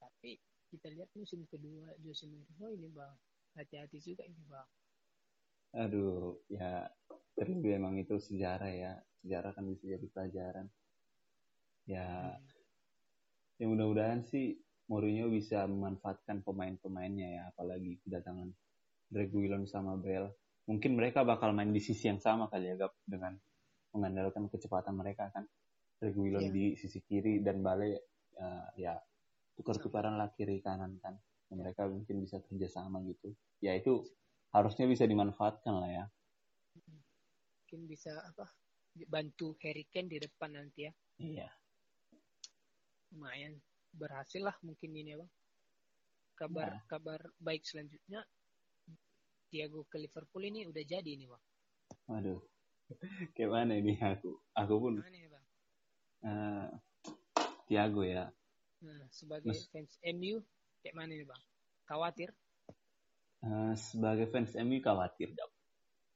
tapi 0.01 0.41
kita 0.73 0.89
lihat 0.89 1.13
musim 1.13 1.45
kedua 1.45 1.93
Jose 2.01 2.25
Mourinho 2.25 2.67
ini 2.73 2.89
bang. 2.93 3.15
Hati-hati 3.57 3.99
juga 4.01 4.25
ini 4.25 4.43
bang. 4.49 4.69
Aduh 5.77 6.41
ya 6.49 6.89
terlebih 7.37 7.77
emang 7.77 8.01
itu 8.01 8.17
sejarah 8.17 8.73
ya. 8.73 8.93
Sejarah 9.21 9.53
kan 9.53 9.65
bisa 9.69 9.85
jadi 9.97 10.07
pelajaran. 10.09 10.67
Ya 11.87 12.07
hmm. 12.37 13.61
ya 13.61 13.67
mudah-mudahan 13.69 14.25
sih 14.25 14.57
Mourinho 14.87 15.29
bisa 15.29 15.67
memanfaatkan 15.67 16.47
pemain-pemainnya 16.47 17.29
ya 17.29 17.43
apalagi 17.51 17.99
kedatangan 18.07 18.55
Reguilon 19.11 19.67
sama 19.67 19.99
Bell 19.99 20.31
mungkin 20.67 20.99
mereka 20.99 21.23
bakal 21.23 21.55
main 21.55 21.71
di 21.71 21.83
sisi 21.83 22.11
yang 22.11 22.19
sama 22.19 22.51
kali 22.51 22.71
ya 22.71 22.77
Gap 22.77 22.95
dengan 23.07 23.39
mengandalkan 23.95 24.51
kecepatan 24.51 24.95
mereka 24.99 25.31
kan 25.31 25.47
Reguilon 26.03 26.51
yeah. 26.51 26.53
di 26.53 26.65
sisi 26.77 27.01
kiri 27.01 27.41
dan 27.41 27.65
Bale 27.65 28.21
uh, 28.37 28.69
ya 28.77 28.99
tukar-tukaran 29.57 30.21
lah 30.21 30.29
kiri 30.37 30.61
kanan 30.61 31.01
kan 31.01 31.17
mereka 31.55 31.89
mungkin 31.89 32.21
bisa 32.21 32.43
kerjasama 32.43 33.01
gitu 33.07 33.33
ya 33.65 33.73
itu 33.73 34.05
harusnya 34.57 34.89
bisa 34.89 35.05
dimanfaatkan 35.05 35.75
lah 35.77 35.91
ya. 35.91 36.05
Mungkin 37.61 37.81
bisa 37.85 38.13
apa 38.25 38.49
bantu 39.05 39.59
Harry 39.61 39.85
Kane 39.93 40.09
di 40.09 40.17
depan 40.17 40.57
nanti 40.57 40.89
ya. 40.89 40.93
Iya. 41.21 41.49
Lumayan 43.13 43.61
berhasil 43.93 44.41
lah 44.41 44.57
mungkin 44.65 44.97
ini 44.97 45.13
ya 45.13 45.21
bang. 45.21 45.33
Kabar 46.37 46.69
nah. 46.69 46.83
kabar 46.89 47.21
baik 47.41 47.65
selanjutnya 47.65 48.21
Thiago 49.47 49.87
ke 49.87 49.97
Liverpool 50.03 50.43
ini 50.47 50.67
udah 50.67 50.85
jadi 50.85 51.07
ini 51.07 51.27
bang. 51.31 51.45
Waduh, 52.11 52.41
kayak 53.35 53.51
mana 53.51 53.79
ini 53.79 53.95
aku? 53.99 54.39
Aku 54.55 54.75
pun. 54.83 54.95
Mana 55.03 55.17
ini 55.17 55.29
bang? 55.31 55.45
Uh, 56.27 56.67
Thiago 57.67 58.03
ya. 58.03 58.31
Nah, 58.83 59.07
sebagai 59.11 59.55
Mas... 59.55 59.67
fans 59.71 59.99
MU 60.03 60.43
kayak 60.83 60.95
mana 60.95 61.13
ini 61.15 61.25
bang? 61.27 61.43
Khawatir? 61.87 62.31
Uh, 63.43 63.75
sebagai 63.79 64.27
fans 64.31 64.55
MU 64.59 64.79
khawatir 64.83 65.31
dong. 65.35 65.53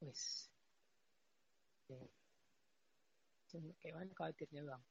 Wis. 0.02 0.50
Kayak 3.82 3.94
mana 3.98 4.10
khawatirnya 4.14 4.62
bang? 4.62 4.82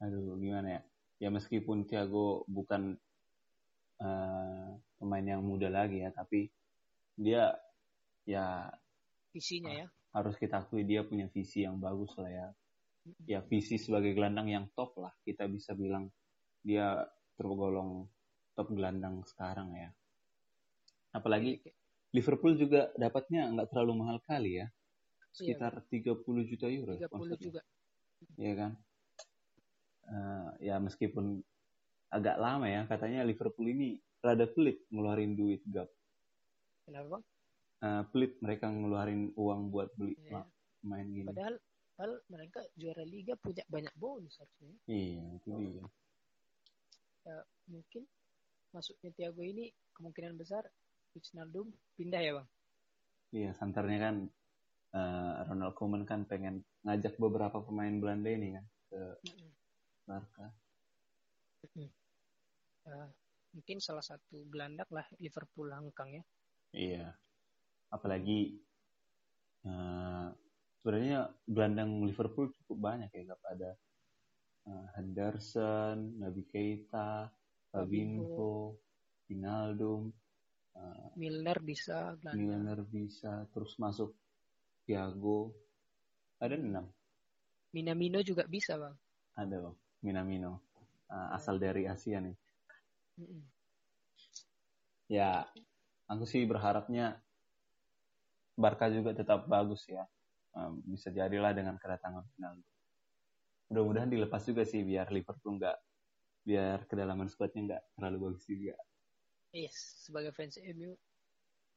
Aduh 0.00 0.40
gimana 0.40 0.80
ya? 0.80 0.82
Ya 1.20 1.28
meskipun 1.28 1.84
Thiago 1.84 2.48
bukan 2.48 2.96
uh, 4.00 4.68
pemain 4.96 5.24
yang 5.24 5.44
muda 5.44 5.68
lagi 5.68 6.00
ya, 6.00 6.08
tapi 6.08 6.48
dia 7.20 7.52
ya 8.24 8.72
visinya 9.36 9.84
ya 9.84 9.86
harus 10.10 10.34
kita 10.38 10.66
akui 10.66 10.82
dia 10.82 11.06
punya 11.06 11.30
visi 11.30 11.62
yang 11.62 11.78
bagus 11.78 12.14
lah 12.18 12.30
ya. 12.30 12.48
Ya 13.24 13.40
visi 13.40 13.80
sebagai 13.80 14.12
gelandang 14.12 14.50
yang 14.50 14.64
top 14.76 14.98
lah 15.00 15.14
kita 15.24 15.48
bisa 15.48 15.72
bilang 15.72 16.10
dia 16.60 17.00
tergolong 17.38 18.10
top 18.58 18.74
gelandang 18.74 19.22
sekarang 19.24 19.72
ya. 19.72 19.90
Apalagi 21.14 21.62
Liverpool 22.10 22.58
juga 22.58 22.90
dapatnya 22.98 23.50
nggak 23.54 23.68
terlalu 23.70 23.92
mahal 24.02 24.18
kali 24.26 24.60
ya. 24.60 24.66
Sekitar 25.30 25.86
iya, 25.94 26.10
30 26.18 26.50
juta 26.50 26.66
euro. 26.66 26.98
30 26.98 27.06
maksudnya. 27.06 27.38
juga. 27.38 27.60
Iya 28.34 28.54
kan? 28.58 28.72
Uh, 30.10 30.48
ya 30.58 30.76
meskipun 30.82 31.38
agak 32.10 32.34
lama 32.42 32.66
ya, 32.66 32.82
katanya 32.90 33.22
Liverpool 33.22 33.70
ini 33.70 34.02
rada 34.18 34.50
pelit 34.50 34.82
ngeluarin 34.90 35.38
duit 35.38 35.62
gap. 35.70 35.86
Kenapa 36.90 37.06
bang? 37.06 37.24
Uh, 37.80 38.02
pelit 38.10 38.34
mereka 38.42 38.66
ngeluarin 38.66 39.30
uang 39.38 39.70
buat 39.70 39.94
beli 39.94 40.18
yeah. 40.26 40.42
main 40.82 41.06
gini. 41.06 41.30
Padahal, 41.30 41.54
padahal 41.94 42.18
mereka 42.26 42.60
juara 42.74 43.06
liga 43.06 43.38
punya 43.38 43.62
banyak 43.70 43.94
bonus 43.94 44.34
harusnya. 44.42 44.74
Iya, 44.90 45.22
itu 45.38 45.48
dia. 45.54 45.86
Ya, 47.30 47.38
mungkin 47.70 48.02
masuknya 48.74 49.14
Thiago 49.14 49.46
ini 49.46 49.70
kemungkinan 49.94 50.34
besar 50.34 50.66
Wijnaldum 51.14 51.70
pindah 51.94 52.18
ya 52.18 52.32
bang? 52.42 52.48
Iya, 53.30 53.50
santarnya 53.54 53.98
kan 54.02 54.16
uh, 54.98 55.46
Ronald 55.46 55.78
Koeman 55.78 56.02
kan 56.02 56.26
pengen 56.26 56.66
ngajak 56.82 57.14
beberapa 57.22 57.62
pemain 57.62 57.94
Belanda 58.02 58.34
ini 58.34 58.58
kan 58.58 58.66
ke 58.90 59.00
Barca. 60.10 60.46
uh, 62.90 63.08
mungkin 63.54 63.78
salah 63.78 64.02
satu 64.02 64.42
gelandak 64.50 64.90
lah 64.90 65.06
Liverpool 65.22 65.70
hangkang 65.70 66.18
ya. 66.18 66.24
Iya. 66.70 67.14
Apalagi 67.90 68.58
uh, 69.66 70.30
sebenarnya 70.80 71.30
gelandang 71.44 72.06
Liverpool 72.06 72.54
cukup 72.62 72.78
banyak 72.78 73.10
ya, 73.10 73.22
gak 73.34 73.42
ada 73.58 73.70
uh, 74.70 74.86
Henderson, 74.96 76.16
Nabi 76.18 76.42
Keita, 76.46 77.30
Fabinho, 77.70 78.78
Wijnaldum, 79.26 80.10
uh, 80.78 81.10
Milner 81.18 81.58
bisa, 81.62 82.14
gelandang. 82.22 82.38
Milner 82.38 82.80
bisa, 82.86 83.46
terus 83.50 83.74
masuk 83.78 84.14
Thiago. 84.86 85.54
Ada 86.40 86.56
enam. 86.56 86.88
Minamino 87.70 88.18
juga 88.24 88.48
bisa 88.48 88.74
bang. 88.74 88.96
Ada 89.38 89.56
bang, 89.62 89.76
Minamino. 90.02 90.64
Uh, 91.10 91.34
asal 91.34 91.58
dari 91.58 91.86
Asia 91.90 92.22
nih. 92.22 92.34
Mm 93.18 93.26
-mm. 93.26 93.42
Ya, 95.10 95.42
aku 96.10 96.26
sih 96.26 96.42
berharapnya 96.42 97.22
Barca 98.58 98.90
juga 98.90 99.14
tetap 99.14 99.46
bagus 99.46 99.86
ya. 99.86 100.02
Um, 100.50 100.82
bisa 100.82 101.14
jadilah 101.14 101.54
dengan 101.54 101.78
kedatangan 101.78 102.26
Ronaldo. 102.34 102.66
Mudah-mudahan 103.70 104.10
dilepas 104.10 104.42
juga 104.42 104.66
sih 104.66 104.82
biar 104.82 105.14
Liverpool 105.14 105.62
nggak 105.62 105.78
biar 106.42 106.90
kedalaman 106.90 107.30
squadnya 107.30 107.60
nggak 107.70 107.82
terlalu 107.94 108.18
bagus 108.28 108.44
juga. 108.50 108.74
Yes, 109.54 110.02
sebagai 110.02 110.34
fans 110.34 110.58
MU 110.58 110.98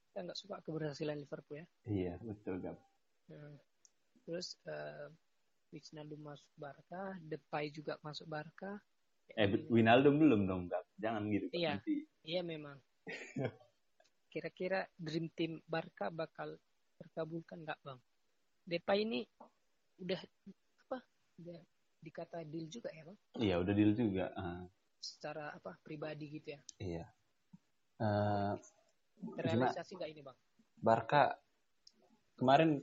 kita 0.09 0.19
nggak 0.25 0.39
suka 0.41 0.57
keberhasilan 0.65 1.21
Liverpool 1.21 1.61
ya. 1.61 1.65
Iya 1.85 2.13
betul 2.25 2.57
gap. 2.65 2.81
Hmm. 3.29 3.61
Terus 4.25 4.57
uh, 4.65 5.13
Wijnaldum 5.69 6.21
masuk 6.25 6.49
Barca, 6.57 7.17
Depay 7.21 7.69
juga 7.69 8.01
masuk 8.01 8.25
Barca. 8.25 8.81
Eh, 9.37 9.49
Wijnaldum 9.69 10.17
belum 10.17 10.49
dong, 10.49 10.61
gap. 10.65 10.85
Jangan 10.97 11.29
gitu. 11.29 11.49
Iya, 11.53 11.77
nanti. 11.77 12.05
iya 12.25 12.41
memang. 12.41 12.77
Kira-kira 14.33 14.81
dream 14.97 15.29
team 15.37 15.61
Barca 15.69 16.09
bakal 16.09 16.57
terkabulkan 16.97 17.61
nggak 17.61 17.77
bang? 17.85 17.99
Depay 18.65 19.05
ini 19.05 19.21
udah 20.01 20.17
apa? 20.89 20.97
Udah 21.37 21.61
dikata 22.01 22.41
deal 22.41 22.65
juga 22.65 22.89
ya 22.89 23.05
bang? 23.05 23.17
Iya 23.37 23.55
udah 23.61 23.73
deal 23.77 23.93
juga. 23.93 24.33
Uh. 24.33 24.65
Secara 24.97 25.53
apa 25.53 25.77
pribadi 25.85 26.33
gitu 26.33 26.57
ya? 26.57 26.61
Iya. 26.81 27.05
Uh, 28.01 28.57
Terrealisasi 29.37 30.01
nggak 30.01 30.09
ini 30.17 30.21
bang? 30.25 30.37
Barca 30.81 31.37
kemarin 32.33 32.81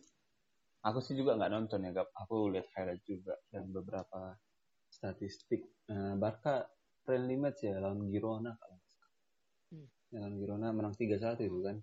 aku 0.86 1.02
sih 1.02 1.18
juga 1.18 1.34
nggak 1.34 1.50
nonton 1.50 1.82
ya 1.82 1.90
gap. 1.90 2.14
Aku 2.14 2.46
lihat 2.54 2.70
highlight 2.78 3.02
juga 3.02 3.34
dan 3.50 3.66
beberapa 3.74 4.38
statistik. 4.86 5.66
Uh, 5.90 6.14
Barca 6.14 6.62
friendly 7.02 7.34
match 7.34 7.66
ya 7.66 7.82
lawan 7.82 8.06
Girona 8.06 8.54
kalau 8.54 8.79
hmm 10.10 10.18
dengan 10.18 10.30
Girona 10.34 10.68
menang 10.74 10.94
3-1 10.98 11.46
itu 11.46 11.58
kan. 11.62 11.76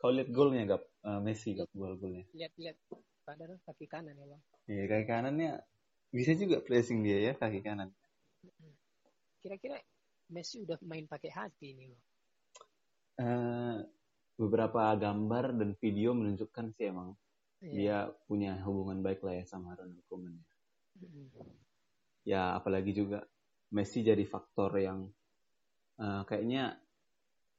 Kau 0.00 0.12
lihat 0.12 0.28
golnya 0.32 0.64
gap 0.64 0.84
uh, 1.04 1.20
Messi 1.20 1.52
gap 1.56 1.68
gol-golnya. 1.72 2.24
Lihat-lihat 2.32 2.76
padahal 3.24 3.60
kaki 3.64 3.84
kanan 3.88 4.16
ya 4.16 4.26
bang. 4.28 4.42
Iya 4.68 4.84
kaki 4.88 5.04
kanannya 5.08 5.50
bisa 6.12 6.32
juga 6.36 6.60
pressing 6.64 7.04
dia 7.04 7.18
ya 7.20 7.32
kaki 7.36 7.60
kanan. 7.60 7.92
Kira-kira 9.44 9.76
Messi 10.32 10.64
udah 10.64 10.80
main 10.84 11.04
pakai 11.04 11.30
hati 11.32 11.66
ini 11.76 11.84
bang. 11.88 12.02
Uh, 13.20 13.76
beberapa 14.40 14.96
gambar 14.96 15.52
dan 15.52 15.76
video 15.76 16.16
menunjukkan 16.16 16.72
sih 16.72 16.88
emang 16.88 17.12
iya. 17.60 17.72
dia 17.76 17.96
punya 18.24 18.56
hubungan 18.64 19.04
baik 19.04 19.20
lah 19.20 19.36
ya 19.36 19.44
sama 19.44 19.76
Ronald 19.76 20.00
Koeman 20.08 20.32
ya. 20.32 20.46
Mm. 21.04 21.28
Ya 22.24 22.42
apalagi 22.56 22.96
juga 22.96 23.20
Messi 23.70 24.00
jadi 24.00 24.24
faktor 24.24 24.72
yang 24.80 25.12
uh, 26.00 26.24
kayaknya 26.24 26.80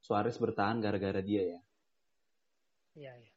Suarez 0.02 0.34
bertahan 0.34 0.82
gara-gara 0.82 1.22
dia 1.22 1.56
ya. 1.56 1.60
Iya, 2.98 3.12
iya. 3.22 3.32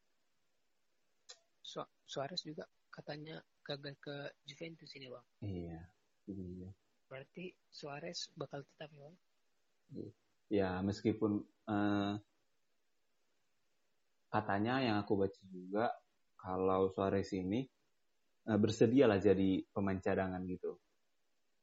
Su 1.62 1.86
Suarez 2.10 2.41
juga 2.41 2.65
katanya 2.89 3.38
gagal 3.62 3.95
ke 4.01 4.15
Juventus 4.49 4.89
ini, 4.97 5.08
Bang. 5.08 5.25
Iya, 5.45 5.80
iya. 6.28 6.69
Berarti 7.06 7.54
Suarez 7.69 8.34
bakal 8.34 8.65
tetap 8.65 8.89
ya, 8.97 9.06
Bang? 9.06 9.17
Ya, 10.49 10.69
meskipun 10.82 11.45
uh, 11.69 12.17
katanya 14.34 14.82
yang 14.82 14.97
aku 15.06 15.21
baca 15.21 15.41
juga 15.54 15.93
kalau 16.41 16.89
Suarez 16.89 17.30
ini 17.38 17.62
uh, 18.49 18.58
bersedia 18.58 19.06
lah 19.06 19.21
jadi 19.21 19.62
pemain 19.69 20.01
cadangan 20.01 20.41
gitu. 20.49 20.82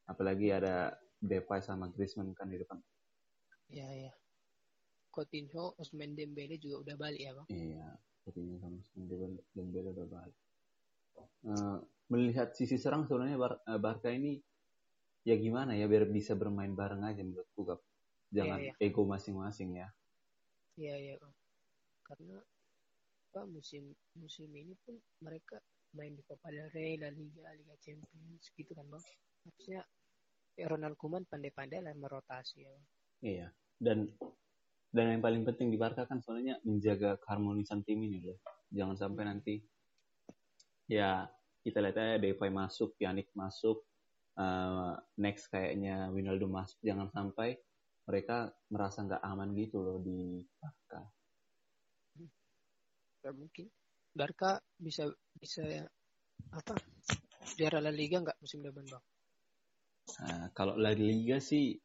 Apalagi 0.07 0.55
ada 0.55 0.95
Depay 1.23 1.63
sama 1.63 1.91
Griezmann 1.91 2.35
kan 2.35 2.51
di 2.51 2.59
depan. 2.59 2.79
Iya, 3.71 3.89
iya. 3.95 4.13
Coutinho, 5.13 5.77
Osman 5.77 6.17
Dembele 6.17 6.57
juga 6.57 6.89
udah 6.89 6.97
balik 6.97 7.21
ya 7.21 7.33
bang? 7.37 7.49
Iya, 7.53 7.87
Coutinho 8.25 8.57
sama 8.57 8.81
Osman 8.81 9.05
Dembele 9.53 9.89
udah 9.93 10.09
balik. 10.09 10.39
Uh, 11.45 11.79
melihat 12.09 12.57
sisi 12.57 12.81
serang 12.81 13.05
sebenarnya 13.05 13.37
Bar 13.37 13.61
uh, 13.69 13.77
Barca 13.77 14.09
ini 14.09 14.41
ya 15.23 15.37
gimana 15.39 15.77
ya 15.77 15.87
biar 15.87 16.09
bisa 16.09 16.35
bermain 16.35 16.73
bareng 16.73 17.05
aja 17.05 17.21
menurutku 17.21 17.63
Gap. 17.69 17.81
Jangan 18.33 18.59
iya, 18.65 18.73
iya. 18.73 18.89
ego 18.89 19.05
masing-masing 19.05 19.77
ya. 19.77 19.89
Iya 20.81 20.95
iya 20.97 21.15
bang. 21.21 21.35
Karena 22.09 22.37
apa 23.33 23.49
musim 23.49 23.93
musim 24.17 24.49
ini 24.53 24.73
pun 24.85 24.97
mereka 25.21 25.61
main 25.93 26.17
di 26.17 26.25
Copa 26.25 26.49
del 26.49 26.69
Rey, 26.73 26.97
La 26.97 27.13
Liga, 27.13 27.49
Liga 27.53 27.77
Champions 27.85 28.45
gitu 28.57 28.73
kan 28.73 28.89
bang. 28.89 29.05
Harusnya 29.45 29.81
ya 30.57 30.67
Ronald 30.69 30.97
Koeman 30.97 31.29
pandai-pandai 31.29 31.85
lah 31.85 31.93
merotasi 31.93 32.65
ya. 32.65 32.73
Bang. 32.73 32.87
Iya. 33.23 33.47
Dan 33.83 33.99
dan 34.93 35.17
yang 35.17 35.25
paling 35.25 35.43
penting 35.49 35.73
di 35.73 35.81
Barca 35.81 36.05
kan 36.05 36.21
soalnya 36.21 36.61
menjaga 36.69 37.17
keharmonisan 37.25 37.81
tim 37.81 38.05
ini 38.05 38.21
loh. 38.21 38.37
Jangan 38.69 38.97
sampai 39.01 39.25
nanti 39.25 39.57
ya 40.85 41.25
kita 41.65 41.81
lihat 41.81 41.97
aja 41.97 42.21
Depay 42.21 42.53
masuk 42.53 42.93
Pjanic 43.01 43.33
masuk 43.33 43.89
uh, 44.37 44.93
next 45.17 45.49
kayaknya 45.49 46.13
Winaldo 46.13 46.45
masuk. 46.45 46.77
Jangan 46.85 47.09
sampai 47.09 47.57
mereka 48.05 48.53
merasa 48.69 49.01
nggak 49.01 49.25
aman 49.25 49.57
gitu 49.57 49.81
loh 49.81 49.97
di 50.05 50.45
Barca. 50.61 51.01
Ya 53.25 53.33
mungkin 53.33 53.73
Barca 54.13 54.61
bisa 54.77 55.09
bisa 55.41 55.65
apa 56.53 56.77
juara 57.57 57.81
La 57.81 57.89
Liga 57.89 58.21
nggak 58.21 58.37
musim 58.45 58.61
depan 58.61 58.85
bang? 58.85 59.05
Nah, 60.21 60.47
kalau 60.53 60.77
La 60.77 60.93
Liga 60.93 61.41
sih 61.41 61.81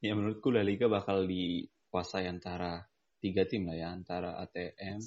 ya 0.00 0.16
menurutku 0.16 0.48
La 0.48 0.64
Liga 0.64 0.88
bakal 0.88 1.28
di 1.28 1.68
kuasai 1.94 2.26
antara 2.26 2.82
tiga 3.22 3.46
tim 3.46 3.70
lah 3.70 3.78
ya 3.78 3.94
antara 3.94 4.34
ATM, 4.42 4.98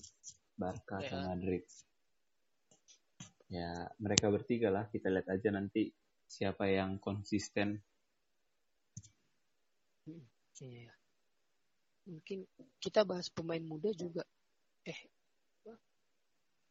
Barca 0.56 1.04
yeah. 1.04 1.12
sama 1.12 1.36
Madrid. 1.36 1.68
Ya 3.52 3.92
mereka 4.00 4.32
bertiga 4.32 4.72
lah 4.72 4.88
kita 4.88 5.12
lihat 5.12 5.28
aja 5.28 5.52
nanti 5.52 5.92
siapa 6.24 6.72
yang 6.72 6.96
konsisten. 6.96 7.84
Hmm, 10.08 10.24
iya. 10.64 10.96
Mungkin 12.08 12.48
kita 12.80 13.04
bahas 13.04 13.28
pemain 13.36 13.60
muda 13.60 13.92
juga. 13.92 14.24
Eh, 14.88 15.12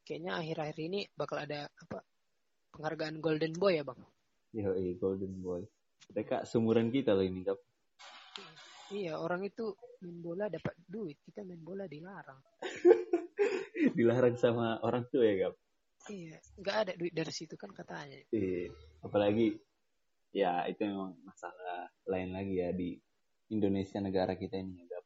kayaknya 0.01 0.41
akhir-akhir 0.41 0.79
ini 0.81 1.05
bakal 1.13 1.45
ada 1.45 1.69
apa 1.69 2.01
penghargaan 2.73 3.21
Golden 3.21 3.53
Boy 3.53 3.77
ya 3.77 3.85
bang? 3.85 4.01
Iya, 4.57 4.73
Golden 4.97 5.45
Boy. 5.45 5.69
Mereka 6.09 6.49
sumuran 6.49 6.89
kita 6.89 7.13
loh 7.13 7.21
ini, 7.21 7.45
Kap. 7.45 7.61
Iya, 8.95 9.19
orang 9.19 9.43
itu 9.43 9.75
main 9.99 10.19
bola 10.23 10.47
dapat 10.47 10.75
duit, 10.87 11.19
kita 11.27 11.43
main 11.43 11.59
bola 11.59 11.91
dilarang. 11.91 12.39
dilarang 13.99 14.37
sama 14.39 14.79
orang 14.87 15.11
tua 15.11 15.27
ya, 15.27 15.35
Gap? 15.47 15.55
Iya, 16.07 16.39
nggak 16.63 16.77
ada 16.87 16.93
duit 16.95 17.11
dari 17.11 17.33
situ 17.35 17.59
kan 17.59 17.75
katanya. 17.75 18.23
Iya, 18.31 18.71
apalagi 19.03 19.59
ya 20.31 20.71
itu 20.71 20.87
memang 20.87 21.19
masalah 21.27 21.91
lain 22.07 22.31
lagi 22.31 22.55
ya 22.63 22.71
di 22.71 22.95
Indonesia 23.51 23.99
negara 23.99 24.39
kita 24.39 24.55
ini, 24.55 24.79
ya, 24.79 24.85
Gap. 24.87 25.05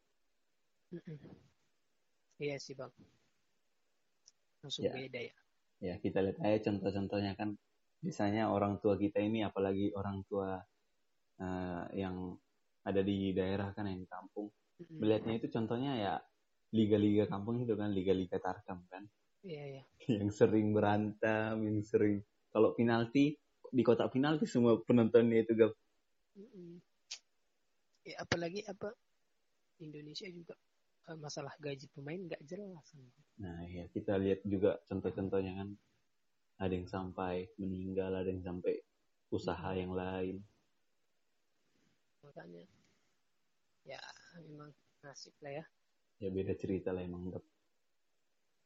Iya 2.37 2.57
sih, 2.61 2.77
Bang. 2.77 2.93
Langsung 4.61 4.85
ya. 4.85 4.93
beda 4.93 5.21
ya. 5.25 5.35
Ya, 5.81 5.95
kita 5.97 6.21
lihat 6.21 6.37
aja 6.45 6.69
contoh-contohnya 6.69 7.33
kan 7.33 7.57
misalnya 8.05 8.53
orang 8.53 8.77
tua 8.81 9.01
kita 9.01 9.21
ini 9.25 9.41
apalagi 9.41 9.93
orang 9.97 10.21
tua 10.29 10.61
uh, 11.41 11.85
yang 11.97 12.37
ada 12.91 13.01
di 13.01 13.33
daerah 13.33 13.71
kan 13.73 13.87
yang 13.87 14.03
di 14.03 14.09
kampung. 14.11 14.51
Melihatnya 14.99 15.39
itu 15.39 15.49
contohnya 15.53 15.93
ya 15.97 16.15
liga-liga 16.71 17.27
kampung 17.27 17.63
itu 17.63 17.75
kan 17.75 17.91
liga-liga 17.91 18.39
tarkam 18.39 18.87
kan. 18.87 19.07
Iya 19.43 19.65
iya. 19.79 19.83
Yang 20.21 20.45
sering 20.45 20.77
berantem 20.77 21.55
yang 21.65 21.81
sering 21.87 22.21
kalau 22.51 22.75
penalti 22.75 23.39
di 23.71 23.83
kotak 23.87 24.11
penalti 24.11 24.51
semua 24.51 24.83
penontonnya 24.83 25.47
itu 25.47 25.55
gak 25.55 25.71
ya, 28.03 28.17
apalagi 28.19 28.67
apa 28.67 28.91
Indonesia 29.79 30.27
juga 30.27 30.59
masalah 31.19 31.55
gaji 31.59 31.87
pemain 31.95 32.19
nggak 32.19 32.43
jelas. 32.47 32.87
Nah 33.39 33.67
ya 33.67 33.87
kita 33.91 34.19
lihat 34.19 34.43
juga 34.47 34.79
contoh-contohnya 34.87 35.63
kan. 35.63 35.69
Ada 36.61 36.77
yang 36.77 36.89
sampai 36.93 37.49
meninggal 37.57 38.13
ada 38.13 38.29
yang 38.29 38.45
sampai 38.45 38.77
usaha 39.33 39.71
yang 39.73 39.97
lain. 39.97 40.45
Makanya 42.21 42.69
ya 43.91 44.03
memang 44.47 44.71
nasib 45.03 45.35
lah 45.43 45.63
ya. 45.63 45.65
Ya 46.21 46.29
beda 46.31 46.55
cerita 46.55 46.95
lah 46.95 47.03
emang. 47.03 47.35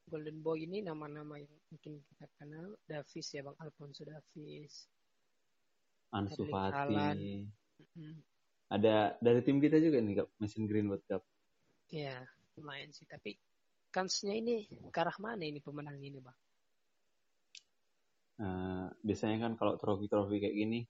Golden 0.05 0.39
Boy 0.45 0.69
ini 0.69 0.85
nama-nama 0.85 1.41
yang 1.41 1.49
mungkin 1.73 2.05
kita 2.13 2.29
kenal 2.37 2.77
Davis 2.85 3.33
ya 3.33 3.41
Bang 3.41 3.57
Alfonso 3.57 4.05
Davis. 4.05 4.85
Ansu 6.13 6.45
Fati. 6.45 6.77
Haaland. 6.77 7.49
Mm, 7.97 8.19
Ada 8.69 9.17
dari 9.19 9.41
tim 9.43 9.59
kita 9.59 9.81
juga 9.81 9.99
nih 9.99 10.23
Gap, 10.23 10.29
Mason 10.37 10.69
Greenwood 10.69 11.03
Gap. 11.09 11.25
Ya 11.89 12.21
lumayan 12.55 12.93
sih 12.95 13.09
tapi 13.09 13.35
kansnya 13.91 14.35
ini 14.35 14.69
ke 14.69 14.99
arah 15.01 15.17
mana 15.19 15.43
ini 15.43 15.59
pemenang 15.59 15.99
ini 15.99 16.21
Bang? 16.21 16.39
Eh, 18.35 18.87
biasanya 19.07 19.47
kan 19.47 19.53
kalau 19.55 19.79
trofi-trofi 19.79 20.43
kayak 20.43 20.55
gini, 20.59 20.81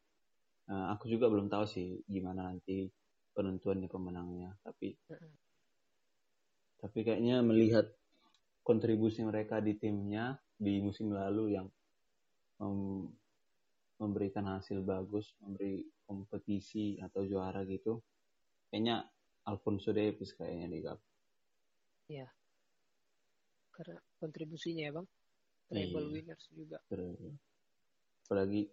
eh, 0.72 0.86
aku 0.92 1.12
juga 1.12 1.28
belum 1.28 1.52
tahu 1.52 1.64
sih 1.68 2.00
gimana 2.08 2.48
nanti 2.48 2.88
penentuannya 3.34 3.90
pemenangnya. 3.90 4.54
Tapi 4.62 4.94
Mm-mm. 5.10 5.32
tapi 6.80 6.98
kayaknya 7.02 7.40
melihat 7.42 7.90
kontribusi 8.62 9.24
mereka 9.24 9.58
di 9.60 9.76
timnya 9.76 10.36
di 10.54 10.80
musim 10.80 11.10
lalu 11.12 11.56
yang 11.56 11.66
mem- 12.62 13.10
memberikan 13.98 14.44
hasil 14.54 14.84
bagus, 14.84 15.32
memberi 15.40 15.84
kompetisi 16.04 17.00
atau 17.00 17.24
juara 17.24 17.64
gitu, 17.64 17.98
kayaknya 18.68 19.06
Alfonso 19.48 19.90
Davies 19.96 20.36
kayaknya 20.36 20.66
di 20.68 20.78
Gap. 20.84 21.00
Karena 23.74 23.98
kontribusinya 24.22 24.86
ya 24.86 24.92
Bang. 24.94 25.08
Treble 25.66 26.06
Iya. 26.06 26.12
winners 26.12 26.44
juga. 26.52 26.78
Terus, 26.86 27.16
apalagi 28.28 28.68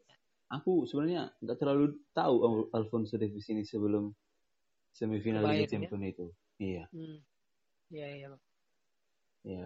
aku 0.51 0.85
sebenarnya 0.85 1.31
nggak 1.41 1.57
terlalu 1.57 1.97
tahu 2.11 2.35
Al- 2.43 2.69
Alfonso 2.75 3.15
Davies 3.17 3.49
ini 3.49 3.63
sebelum 3.65 4.11
semifinal 4.91 5.43
Liga 5.47 5.65
ya? 5.65 5.69
Champions 5.69 6.05
itu. 6.11 6.25
Iya, 6.61 6.83
Hmm. 6.93 7.17
Iya 7.91 8.07
iya 8.15 8.27
ya. 9.43 9.65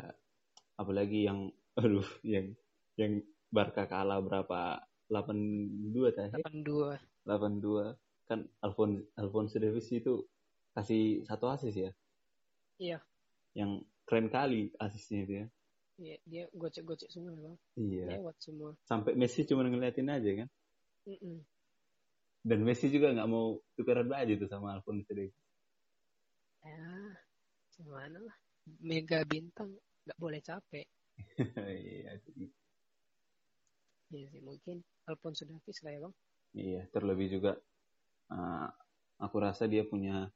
Apalagi 0.80 1.28
yang, 1.28 1.52
aduh, 1.82 2.08
yang 2.24 2.56
yang 2.96 3.22
Barca 3.52 3.86
kalah 3.86 4.20
berapa? 4.24 4.82
8-2 5.12 6.18
tadi. 6.18 6.42
82. 6.42 6.98
8-2 7.30 7.94
kan 8.26 8.42
Alfon 8.66 9.06
Alfonso 9.22 9.62
Davies 9.62 9.94
itu 9.94 10.26
kasih 10.74 11.22
satu 11.30 11.46
asis 11.46 11.76
ya. 11.78 11.92
Iya. 12.82 12.98
Yang 13.54 13.86
keren 14.10 14.28
kali 14.34 14.74
asisnya 14.82 15.20
itu 15.24 15.34
ya. 15.34 15.48
Iya, 15.96 16.16
dia 16.28 16.44
gocek-gocek 16.52 17.08
semua 17.08 17.38
Bang. 17.40 17.56
Iya. 17.80 18.20
Lewat 18.20 18.36
semua. 18.42 18.76
Sampai 18.84 19.16
Messi 19.16 19.48
cuma 19.48 19.64
ngeliatin 19.64 20.12
aja 20.12 20.32
kan. 20.44 20.50
Mm-mm. 21.08 21.38
Dan 22.46 22.62
Messi 22.62 22.94
juga 22.94 23.10
nggak 23.10 23.26
mau 23.26 23.58
tukeran 23.74 24.06
baju 24.06 24.34
tuh 24.38 24.46
sama 24.46 24.78
Alfonso 24.78 25.10
Davies. 25.10 25.34
Ya, 26.62 26.86
gimana 27.74 28.22
lah. 28.22 28.38
Mega 28.86 29.26
bintang 29.26 29.74
nggak 30.06 30.20
boleh 30.22 30.42
capek. 30.46 30.86
Iya, 31.58 32.22
jadi- 32.22 32.54
Iya 34.14 34.26
sih, 34.30 34.42
mungkin 34.46 34.86
Alfonso 35.10 35.42
Davies 35.50 35.82
lah 35.82 35.92
ya 35.92 36.00
bang. 36.06 36.14
iya. 36.54 36.82
Terlebih 36.94 37.28
juga 37.34 37.58
uh, 38.30 38.70
aku 39.18 39.36
rasa 39.42 39.66
dia 39.66 39.82
punya 39.82 40.30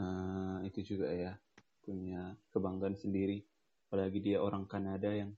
uh, 0.00 0.58
itu 0.64 0.96
juga 0.96 1.12
ya, 1.12 1.36
punya 1.84 2.32
kebanggaan 2.56 2.96
sendiri. 2.96 3.44
Apalagi 3.92 4.24
dia 4.24 4.40
orang 4.40 4.64
Kanada 4.64 5.12
yang 5.12 5.36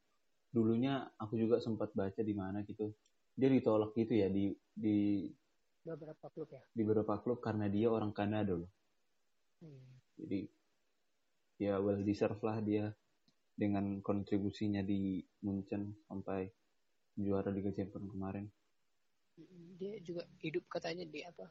dulunya 0.55 1.11
aku 1.19 1.35
juga 1.35 1.59
sempat 1.59 1.91
baca 1.99 2.23
di 2.23 2.35
mana 2.37 2.63
gitu. 2.63 2.95
Dia 3.33 3.49
ditolak 3.49 3.97
gitu 3.97 4.13
ya 4.13 4.29
di 4.29 4.53
di 4.73 5.29
Beberapa 5.83 6.31
klub 6.31 6.47
ya. 6.47 6.63
di 6.71 6.83
beberapa 6.87 7.19
klub 7.19 7.43
karena 7.43 7.67
dia 7.67 7.91
orang 7.91 8.15
Kanada 8.15 8.55
loh. 8.55 8.71
Hmm. 9.59 9.83
Jadi 10.15 10.47
ya 11.59 11.79
well 11.83 11.99
deserve 12.03 12.39
lah 12.43 12.63
dia 12.63 12.95
dengan 13.55 13.99
kontribusinya 14.03 14.83
di 14.83 15.23
Munchen 15.43 16.07
sampai 16.07 16.47
juara 17.19 17.51
Liga 17.51 17.75
Champions 17.75 18.09
kemarin. 18.09 18.47
Mm, 19.39 19.69
Dia 19.81 19.93
juga 20.05 20.23
hidup 20.41 20.65
katanya 20.71 21.05
di 21.09 21.21
apa? 21.27 21.51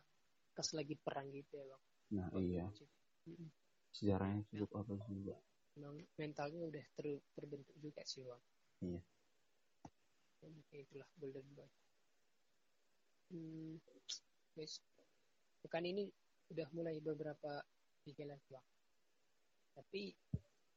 Pas 0.56 0.68
lagi 0.76 0.96
perang 0.96 1.28
gitu 1.34 1.60
ya 1.60 1.66
bang. 1.68 1.84
Nah 2.16 2.28
iya 2.40 2.66
Mm, 3.22 3.54
sejarahnya 3.94 4.42
cukup 4.50 4.82
apa 4.82 4.94
juga. 5.06 5.38
Mentalnya 6.18 6.66
udah 6.66 6.86
ter- 6.98 7.22
terbentuk 7.38 7.76
juga 7.78 8.02
sih 8.02 8.26
bang. 8.26 8.42
Iya. 8.82 9.02
Dan 10.42 10.52
itulah 10.74 11.08
Golden 11.22 11.46
Boy. 11.54 11.70
Hmm, 13.32 13.78
guys, 14.58 14.82
pekan 15.64 15.86
ini 15.88 16.10
udah 16.52 16.68
mulai 16.76 17.00
beberapa 17.00 17.64
liga 18.04 18.26
lagi 18.28 18.44
bang. 18.52 18.68
Tapi 19.72 20.02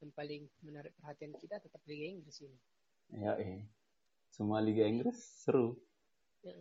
yang 0.05 0.13
paling 0.15 0.43
menarik 0.63 0.93
perhatian 1.01 1.35
kita 1.41 1.59
tetap 1.59 1.81
Liga 1.89 2.07
Inggris 2.07 2.39
ini. 2.45 2.59
Ya 3.11 3.35
eh 3.41 3.65
semua 4.31 4.61
Liga 4.63 4.85
Inggris 4.87 5.17
seru. 5.17 5.75
Ya, 6.45 6.55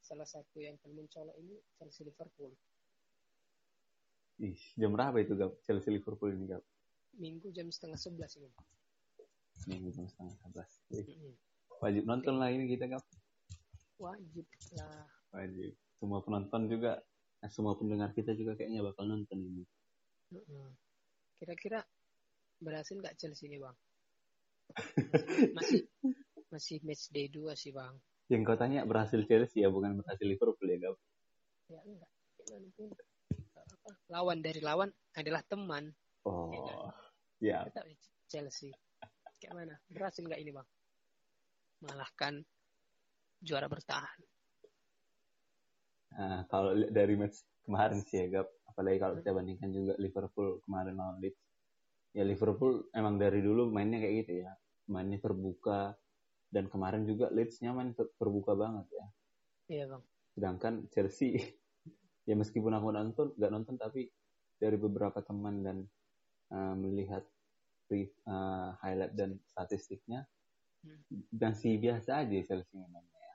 salah 0.00 0.24
satu 0.24 0.62
yang 0.62 0.78
paling 0.80 1.04
mencolok 1.04 1.36
ini 1.42 1.58
Chelsea 1.76 2.06
Liverpool. 2.06 2.54
Ih, 4.38 4.60
jam 4.78 4.94
berapa 4.94 5.18
itu 5.18 5.34
Gap? 5.34 5.58
Chelsea 5.66 5.90
Liverpool 5.90 6.30
ini 6.30 6.46
Gap? 6.46 6.62
Minggu 7.18 7.50
jam 7.50 7.66
setengah 7.74 7.98
sebelas 7.98 8.38
ini. 8.38 8.48
Minggu 9.66 9.90
jam 9.90 10.06
setengah 10.06 10.34
sebelas. 10.38 10.70
Wajib 11.78 12.04
nonton 12.10 12.34
lah 12.42 12.50
ini 12.50 12.66
kita 12.66 12.90
Gap. 12.90 13.04
Wajib 14.02 14.46
lah. 14.74 15.06
Wajib. 15.30 15.72
Semua 15.98 16.18
penonton 16.22 16.66
juga, 16.66 16.98
eh, 17.42 17.50
semua 17.50 17.78
pendengar 17.78 18.10
kita 18.14 18.34
juga 18.34 18.58
kayaknya 18.58 18.82
bakal 18.82 19.06
nonton 19.06 19.38
ini. 19.38 19.62
Kira-kira 21.38 21.86
berhasil 22.58 22.98
nggak 22.98 23.14
Chelsea 23.14 23.46
ini 23.46 23.62
bang? 23.62 23.76
Masih 25.56 25.86
masih 26.48 26.80
match 26.80 27.12
day 27.12 27.28
2 27.30 27.54
sih 27.54 27.70
bang. 27.70 27.94
Yang 28.28 28.42
kau 28.44 28.58
tanya 28.58 28.84
berhasil 28.84 29.20
Chelsea 29.24 29.64
ya, 29.64 29.68
bukan 29.72 30.00
berhasil 30.02 30.26
Liverpool 30.26 30.68
ya 30.68 30.78
Gap? 30.82 30.96
Ya 31.68 31.80
enggak. 31.84 32.10
Apa, 33.54 33.90
lawan 34.08 34.40
dari 34.40 34.60
lawan 34.64 34.90
adalah 35.12 35.44
teman. 35.44 35.92
Oh, 36.24 36.90
ya. 37.38 37.68
Tetap 37.68 37.84
Chelsea. 38.28 38.72
Kayak 39.38 39.54
mana? 39.54 39.74
Berhasil 39.92 40.24
nggak 40.24 40.40
ini 40.40 40.50
bang? 40.50 40.66
Mengalahkan 41.82 42.42
juara 43.38 43.70
bertahan. 43.70 44.18
Nah, 46.18 46.42
kalau 46.50 46.74
dari 46.90 47.14
match 47.14 47.46
kemarin 47.62 48.02
sih 48.02 48.26
ya, 48.26 48.40
Gap. 48.40 48.48
Apalagi 48.74 48.98
kalau 48.98 49.14
kita 49.18 49.30
bandingkan 49.30 49.70
juga 49.70 49.92
Liverpool 50.02 50.58
kemarin 50.66 50.98
lawan 50.98 51.18
Leeds. 51.22 51.42
Ya 52.16 52.26
Liverpool 52.26 52.90
emang 52.90 53.20
dari 53.20 53.38
dulu 53.44 53.70
mainnya 53.70 54.02
kayak 54.02 54.14
gitu 54.26 54.32
ya. 54.42 54.50
Mainnya 54.90 55.22
terbuka. 55.22 55.94
Dan 56.48 56.66
kemarin 56.72 57.04
juga 57.04 57.28
Leeds-nya 57.28 57.76
main 57.76 57.92
ter- 57.92 58.10
terbuka 58.16 58.56
banget 58.56 58.88
ya. 58.88 59.06
Iya 59.68 59.84
bang. 59.92 60.02
Sedangkan 60.32 60.74
Chelsea, 60.88 61.36
ya 62.28 62.34
meskipun 62.34 62.72
aku 62.72 62.88
nonton, 62.88 63.26
nggak 63.36 63.52
nonton, 63.52 63.76
tapi 63.76 64.08
dari 64.56 64.80
beberapa 64.80 65.20
teman 65.20 65.60
dan 65.60 65.78
uh, 66.50 66.74
melihat 66.74 67.22
uh, 67.92 68.74
highlight 68.80 69.12
dan 69.14 69.36
statistiknya. 69.52 70.24
Masih 71.32 71.80
biasa 71.80 72.22
aja 72.24 72.38
Chelsea 72.44 72.78
mainnya. 72.78 73.32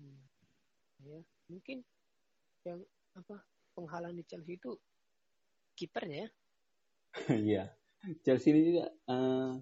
Hmm. 0.00 0.20
Ya, 1.04 1.18
mungkin 1.50 1.84
yang 2.64 2.80
apa 3.14 3.44
penghalang 3.76 4.16
di 4.16 4.24
Chelsea 4.26 4.56
itu 4.58 4.74
kipernya 5.78 6.26
ya. 6.26 6.30
Iya. 7.48 7.64
Chelsea 8.20 8.52
ini 8.52 8.60
juga 8.74 8.84
eh 9.08 9.52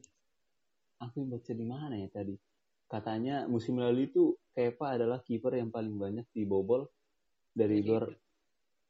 aku 0.98 1.18
baca 1.26 1.52
di 1.52 1.66
mana 1.66 1.94
ya 1.98 2.08
tadi. 2.10 2.34
Katanya 2.86 3.48
musim 3.48 3.80
lalu 3.80 4.12
itu 4.12 4.36
Kepa 4.52 5.00
adalah 5.00 5.24
kiper 5.24 5.56
yang 5.56 5.72
paling 5.72 5.96
banyak 5.96 6.28
dibobol 6.36 6.84
dari 7.56 7.80
Dari 7.80 7.88
luar 7.88 8.04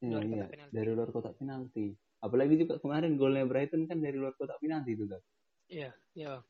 luar 0.03 0.23
Iya, 0.27 0.47
penalti. 0.51 0.73
dari 0.75 0.91
luar 0.91 1.09
kotak 1.15 1.35
penalti. 1.39 1.87
Apalagi 2.23 2.55
juga 2.59 2.83
kemarin 2.83 3.15
golnya 3.15 3.47
Brighton 3.47 3.87
kan 3.87 4.03
dari 4.03 4.19
luar 4.19 4.35
kotak 4.35 4.59
penalti 4.59 4.99
juga. 4.99 5.23
Iya, 5.71 5.95
iya. 6.19 6.43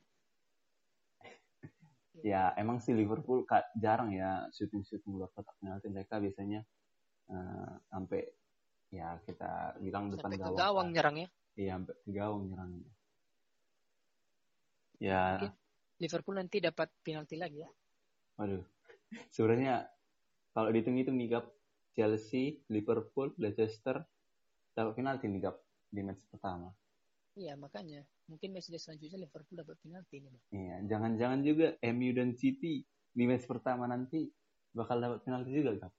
Ya, 2.21 2.53
emang 2.61 2.77
sih 2.77 2.93
Liverpool 2.93 3.41
jarang 3.81 4.13
ya 4.13 4.45
syuting-syuting 4.53 5.17
luar 5.17 5.33
kotak 5.33 5.57
penalti. 5.57 5.89
Mereka 5.89 6.21
biasanya 6.21 6.61
eh, 7.33 7.73
sampai 7.89 8.21
ya 8.93 9.17
kita 9.25 9.81
bilang 9.81 10.13
depan 10.13 10.29
Sampai 10.29 10.37
ke 10.37 10.43
gawang. 10.45 10.59
gawang 10.61 10.87
kan. 10.87 10.93
nyerang 10.93 11.15
ya. 11.17 11.27
Iya, 11.57 11.71
sampai 11.81 11.95
ke 11.97 12.11
gawang 12.13 12.41
nyerangnya. 12.53 12.91
Ya, 15.01 15.21
Mungkin 15.35 15.51
Liverpool 15.97 16.35
nanti 16.37 16.57
dapat 16.61 16.87
penalti 17.01 17.35
lagi 17.35 17.65
ya. 17.65 17.69
Waduh, 18.37 18.61
sebenarnya 19.35 19.89
kalau 20.53 20.69
dihitung-hitung 20.69 21.17
nih 21.17 21.33
Gap, 21.33 21.49
Chelsea, 21.97 22.61
Liverpool, 22.69 23.33
Leicester 23.41 24.05
dapat 24.77 24.93
penalti 24.93 25.25
nih 25.25 25.41
Gap 25.49 25.57
di 25.89 26.01
match 26.05 26.21
pertama. 26.29 26.69
Iya, 27.33 27.57
makanya 27.57 28.05
mungkin 28.29 28.53
match 28.53 28.69
selanjutnya 28.69 29.25
Liverpool 29.25 29.57
dapat 29.57 29.77
penalti 29.81 30.21
ini, 30.21 30.29
Bang. 30.29 30.43
Iya, 30.53 30.75
jangan-jangan 30.85 31.39
juga 31.41 31.67
MU 31.81 32.11
dan 32.13 32.37
City 32.37 32.85
di 32.85 33.23
match 33.25 33.49
pertama 33.49 33.89
nanti 33.89 34.29
bakal 34.73 35.01
dapat 35.01 35.25
penalti 35.25 35.49
juga 35.49 35.71
Gap. 35.81 35.93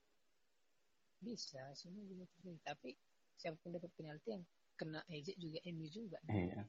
Bisa, 1.18 1.62
semua 1.74 2.06
juga 2.06 2.26
terjadi. 2.38 2.58
Tapi 2.62 2.94
siapa 3.34 3.58
pun 3.58 3.74
dapat 3.74 3.90
penalti 3.98 4.28
yang 4.30 4.44
kena 4.78 5.02
ejek 5.10 5.34
juga 5.38 5.58
MU 5.66 5.86
juga. 5.90 6.18
Iya. 6.30 6.62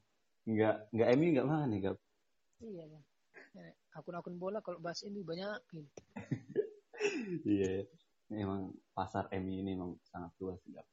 Nggak, 0.45 0.75
nggak 0.93 1.08
MU 1.17 1.28
nggak 1.38 1.47
mana 1.49 1.65
nih, 1.69 1.80
Gap? 1.86 1.97
Iya 2.65 2.84
bang. 2.89 3.06
Eh, 3.56 3.73
Akun-akun 3.93 4.36
bola 4.41 4.65
kalau 4.65 4.82
bahas 4.82 5.06
MU 5.06 5.21
banyak. 5.21 5.62
Gitu. 5.69 5.89
Iya. 7.45 7.86
Memang 8.34 8.73
pasar 8.97 9.30
MU 9.30 9.62
ini 9.62 9.78
memang 9.78 9.93
sangat 10.10 10.34
luas, 10.41 10.58
Gap. 10.73 10.88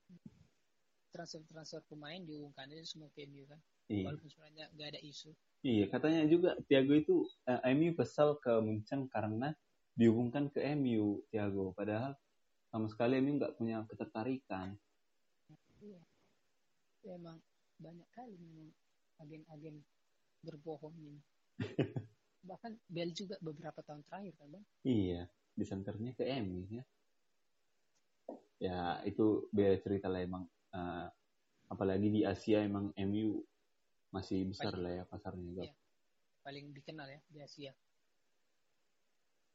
Transfer-transfer 1.12 1.84
pemain 1.92 2.18
diumumkan 2.24 2.66
aja 2.72 2.84
semua 2.88 3.12
ke 3.12 3.28
MU 3.28 3.44
kan. 3.44 3.60
Iya. 3.92 4.08
Walaupun 4.08 4.28
sebenarnya 4.32 4.64
nggak 4.72 4.88
ada 4.96 5.00
isu. 5.04 5.30
Iya, 5.62 5.84
katanya 5.92 6.26
juga 6.26 6.58
Thiago 6.66 6.92
itu 6.96 7.28
eh, 7.46 7.60
MU 7.76 7.92
kesal 7.94 8.40
ke 8.40 8.50
Munchen 8.58 9.06
karena 9.12 9.54
dihubungkan 9.94 10.48
ke 10.48 10.58
MU 10.74 11.20
Thiago. 11.28 11.76
Padahal 11.76 12.16
sama 12.72 12.88
sekali 12.88 13.20
MU 13.20 13.36
nggak 13.36 13.54
punya 13.60 13.84
ketertarikan. 13.86 14.74
Iya. 15.84 16.00
Ya, 17.02 17.18
emang 17.18 17.38
banyak 17.76 18.08
kali 18.14 18.34
memang 18.38 18.70
agen-agen 19.20 19.82
berbohong 20.42 20.94
ini. 20.98 21.20
Bahkan 22.48 22.72
Bel 22.90 23.14
juga 23.14 23.38
beberapa 23.38 23.82
tahun 23.86 24.02
terakhir 24.06 24.34
kan 24.38 24.48
bang. 24.50 24.64
Iya, 24.82 25.20
disenternya 25.54 26.10
ke 26.18 26.26
MU 26.42 26.66
ya. 26.70 26.84
Ya 28.62 28.78
itu 29.06 29.46
beda 29.50 29.78
cerita 29.82 30.06
lah 30.06 30.22
emang. 30.22 30.46
Eh, 30.72 31.08
apalagi 31.68 32.08
di 32.08 32.20
Asia 32.24 32.64
emang 32.64 32.92
MU 32.96 33.44
masih 34.08 34.44
besar 34.44 34.72
Paling- 34.72 34.82
lah 34.82 34.92
ya 34.92 35.04
pasarnya. 35.04 35.64
Iya. 35.64 35.74
Paling 36.42 36.66
dikenal 36.72 37.08
ya 37.08 37.20
di 37.28 37.38
Asia. 37.38 37.72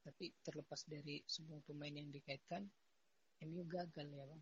Tapi 0.02 0.32
terlepas 0.40 0.88
dari 0.88 1.20
semua 1.28 1.60
pemain 1.66 1.92
yang 1.92 2.08
dikaitkan, 2.08 2.64
MU 3.44 3.66
gagal 3.68 4.08
ya 4.08 4.24
bang. 4.24 4.42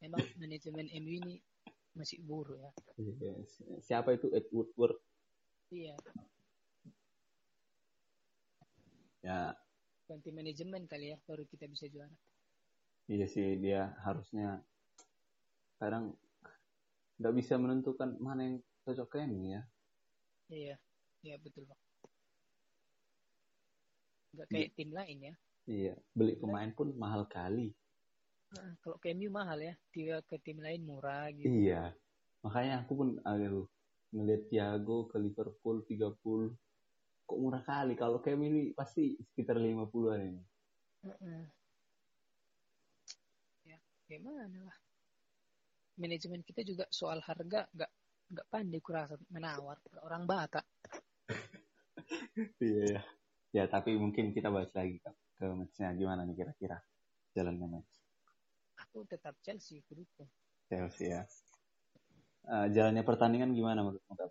Memang 0.00 0.20
manajemen 0.42 0.86
MU 0.92 1.14
ini 1.18 1.34
masih 1.94 2.20
buruk 2.22 2.58
ya. 2.58 2.70
Iya, 2.98 3.34
si- 3.46 3.66
Siapa 3.80 4.12
itu 4.12 4.28
Ed 4.30 4.46
Woodward? 4.50 4.98
Iya, 5.70 5.94
Ya 9.20 9.52
ganti 10.08 10.32
manajemen 10.32 10.88
kali 10.88 11.12
ya 11.12 11.20
baru 11.22 11.44
kita 11.46 11.68
bisa 11.68 11.86
juara. 11.86 12.10
Iya 13.06 13.26
sih 13.28 13.60
dia 13.60 13.92
harusnya 14.02 14.58
kadang 15.80 16.12
nggak 17.16 17.34
bisa 17.36 17.56
menentukan 17.56 18.20
mana 18.20 18.44
yang 18.44 18.56
cocok 18.84 19.08
ke 19.08 19.16
MU 19.24 19.48
ya. 19.48 19.62
Iya, 20.52 20.76
iya 21.24 21.34
betul 21.40 21.64
bang. 21.64 21.80
Nggak 24.36 24.46
kayak 24.52 24.70
tim 24.76 24.90
lain 24.92 25.18
ya. 25.24 25.34
Iya, 25.64 25.94
beli 26.12 26.36
pemain 26.36 26.70
pun 26.76 26.92
mahal 27.00 27.24
kali. 27.28 27.72
Nah, 28.50 28.74
kalau 28.82 28.98
ke 28.98 29.14
MU 29.14 29.30
mahal 29.30 29.62
ya, 29.62 29.74
dia 29.94 30.18
ke 30.26 30.36
tim 30.42 30.58
lain 30.58 30.82
murah 30.82 31.30
gitu. 31.32 31.48
Iya. 31.48 31.94
Makanya 32.42 32.82
aku 32.84 32.92
pun 32.96 33.08
aduh 33.22 33.68
ngelihat 34.10 34.50
Thiago 34.50 35.06
ke 35.06 35.16
Liverpool 35.22 35.86
30 35.86 36.50
kok 37.24 37.38
murah 37.38 37.62
kali. 37.62 37.94
Kalau 37.94 38.18
ke 38.18 38.34
MU 38.34 38.46
ini 38.50 38.62
pasti 38.74 39.14
sekitar 39.32 39.56
50-an 39.56 40.20
ini. 40.24 40.42
Heeh. 41.06 41.42
Ya, 43.70 43.78
gimana 44.10 44.66
lah. 44.66 44.78
Manajemen 46.00 46.40
kita 46.40 46.64
juga 46.64 46.88
soal 46.88 47.20
harga 47.20 47.68
nggak 47.70 47.90
nggak 48.30 48.46
pandai 48.48 48.80
kurasa 48.80 49.14
menawar 49.28 49.76
orang 50.06 50.24
Batak. 50.24 50.66
Iya. 52.58 52.98
ya. 52.98 53.00
Ya, 53.50 53.64
tapi 53.66 53.98
mungkin 53.98 54.30
kita 54.30 54.46
bahas 54.46 54.70
lagi 54.78 55.02
Kak, 55.02 55.14
ke 55.34 55.46
matchnya 55.50 55.90
gimana 55.98 56.22
nih 56.22 56.38
kira-kira 56.38 56.78
jalannya 57.34 57.66
match 57.66 57.90
Aku 58.86 59.02
tetap 59.10 59.34
Chelsea 59.42 59.82
pendukung. 59.90 60.30
Chelsea 60.70 61.10
ya. 61.10 61.26
Eh, 62.46 62.66
jalannya 62.70 63.02
pertandingan 63.02 63.50
gimana 63.52 63.82
menurutmu 63.82 64.14
Kak? 64.14 64.30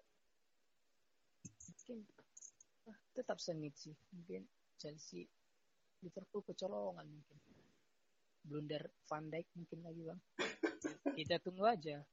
Mungkin 1.68 1.98
ah, 2.88 2.98
tetap 3.12 3.38
sengit 3.44 3.76
sih. 3.76 3.94
Mungkin 4.16 4.48
Chelsea 4.80 5.28
Liverpool 6.00 6.48
kecolongan 6.48 7.06
mungkin. 7.06 7.38
Blunder 8.40 8.88
Van 9.12 9.28
Dijk 9.28 9.48
mungkin 9.60 9.80
lagi 9.84 10.02
bang. 10.08 10.20
Kita 11.16 11.36
tunggu 11.44 11.68
aja. 11.68 12.04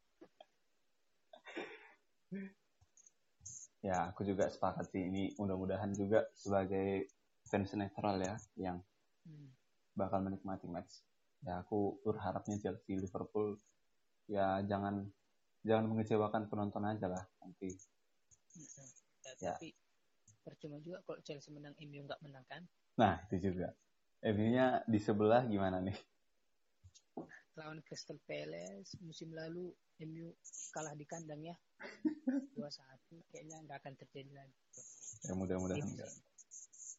Ya, 3.85 4.11
aku 4.11 4.27
juga 4.27 4.51
sepakat 4.51 4.91
sih 4.91 5.07
ini 5.07 5.31
mudah-mudahan 5.39 5.95
juga 5.95 6.27
sebagai 6.35 7.07
fans 7.47 7.71
netral 7.79 8.19
ya 8.19 8.35
yang 8.59 8.79
Hmm. 9.27 9.51
bakal 9.99 10.23
menikmati 10.23 10.71
match. 10.71 11.03
Ya, 11.43 11.59
aku 11.63 11.99
berharapnya 12.07 12.63
Chelsea 12.63 12.95
Liverpool 12.95 13.59
ya 14.31 14.63
jangan 14.63 15.07
jangan 15.67 15.91
mengecewakan 15.91 16.47
penonton 16.47 16.87
aja 16.87 17.11
lah 17.11 17.27
nanti. 17.43 17.75
Ya, 18.55 18.87
Ya. 19.43 19.55
Tapi 19.59 19.75
percuma 20.47 20.79
juga 20.79 21.03
kalau 21.03 21.19
Chelsea 21.27 21.51
menang 21.51 21.75
MU 21.83 22.07
nggak 22.07 22.23
menang 22.23 22.47
kan. 22.47 22.63
Nah, 22.95 23.19
itu 23.27 23.51
juga. 23.51 23.75
MU-nya 24.23 24.87
di 24.87 25.03
sebelah 25.03 25.43
gimana 25.51 25.83
nih? 25.83 25.99
Lawan 27.57 27.81
Crystal 27.83 28.21
Palace 28.23 28.97
musim 29.01 29.33
lalu 29.33 29.73
MU 30.05 30.29
kalah 30.71 30.93
di 30.93 31.09
kandang 31.09 31.41
ya 31.41 31.57
2-1 32.55 32.61
kayaknya 33.33 33.57
nggak 33.65 33.79
akan 33.81 33.95
terjadi 33.97 34.33
lagi 34.35 34.55
Ya 35.25 35.33
mudah-mudahan 35.33 35.83
enggak. 35.83 36.13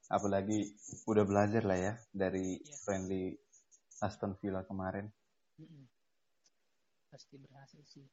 Apalagi 0.09 0.73
udah 1.05 1.23
belajar 1.23 1.61
lah 1.61 1.77
ya 1.77 1.93
dari 2.09 2.57
Iya. 2.59 2.75
friendly 2.81 3.37
Aston 3.99 4.33
Villa 4.41 4.65
kemarin. 4.65 5.07
Pasti 7.07 7.37
berhasil 7.37 7.79
sih 7.85 8.03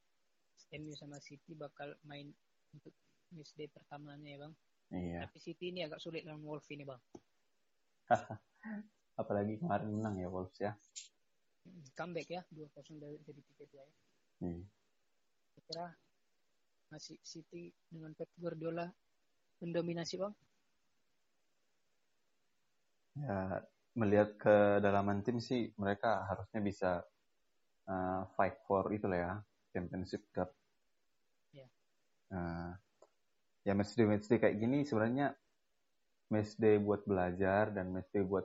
MU 0.76 0.92
sama 0.94 1.18
City 1.18 1.54
bakal 1.54 1.96
main 2.04 2.30
untuk 2.70 2.92
matchday 3.32 3.66
pertamanya 3.66 4.28
ya 4.28 4.38
bang 4.38 4.54
Iya. 4.92 5.18
tapi 5.26 5.38
City 5.40 5.72
ini 5.72 5.82
agak 5.82 5.98
sulit 5.98 6.22
lawan 6.22 6.44
Wolves 6.44 6.68
ini 6.70 6.84
bang 6.84 7.00
Apalagi 9.20 9.58
kemarin 9.58 9.88
menang 9.90 10.18
ya 10.18 10.28
Wolves 10.28 10.58
ya. 10.58 10.74
Comeback 11.94 12.28
ya 12.28 12.42
2-0 12.52 13.00
dari 13.00 13.16
dari 13.24 13.40
3-2 13.40 13.80
ya 13.80 13.86
Iya. 14.44 14.60
saya 15.54 15.62
kira 15.70 15.86
masih 16.90 17.16
City 17.22 17.70
dengan 17.88 18.12
Pep 18.12 18.28
Guardiola 18.36 18.90
mendominasi 19.62 20.18
bang 20.20 20.34
Ya, 23.14 23.62
melihat 23.94 24.34
kedalaman 24.42 25.22
tim 25.22 25.38
sih 25.38 25.70
mereka 25.78 26.26
harusnya 26.26 26.58
bisa 26.58 26.90
uh, 27.86 28.26
fight 28.34 28.58
for 28.66 28.90
itu 28.90 29.06
lah 29.06 29.18
ya, 29.22 29.32
Championship 29.70 30.26
Cup. 30.34 30.50
Iya. 31.54 31.66
Uh, 32.34 32.74
ya 33.62 33.72
matchday 33.78 34.02
matchday 34.02 34.42
kayak 34.42 34.58
gini 34.58 34.82
sebenarnya 34.82 35.30
matchday 36.26 36.82
buat 36.82 37.06
belajar 37.06 37.70
dan 37.70 37.94
matchday 37.94 38.26
buat 38.26 38.44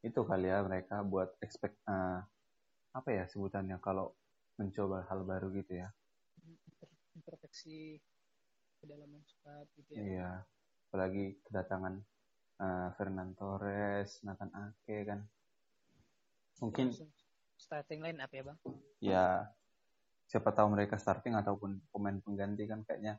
itu 0.00 0.20
kali 0.24 0.48
ya 0.48 0.64
mereka 0.64 1.04
buat 1.04 1.36
expect 1.44 1.76
uh, 1.84 2.24
apa 2.94 3.08
ya 3.12 3.24
sebutannya 3.28 3.76
kalau 3.80 4.14
mencoba 4.58 5.06
hal 5.06 5.22
baru 5.22 5.52
gitu 5.54 5.78
ya. 5.78 5.88
Introspeksi 7.14 7.98
kedalaman 8.78 9.22
squad 9.26 9.66
gitu 9.76 9.90
ya 9.94 10.02
Iya. 10.02 10.30
Apalagi 10.88 11.36
kedatangan 11.44 11.94
uh, 12.62 12.88
Fernan 12.96 13.36
Torres, 13.36 14.22
Nathan 14.24 14.50
Ake 14.54 15.04
kan. 15.04 15.20
Mungkin 16.58 16.90
Langsung 16.90 17.12
starting 17.58 18.00
line 18.00 18.18
up 18.22 18.30
ya 18.30 18.42
bang 18.46 18.58
ya 19.02 19.26
siapa 20.30 20.54
tahu 20.54 20.78
mereka 20.78 20.94
starting 20.94 21.34
ataupun 21.34 21.82
pemain 21.90 22.18
pengganti 22.22 22.64
kan 22.70 22.86
kayaknya 22.86 23.18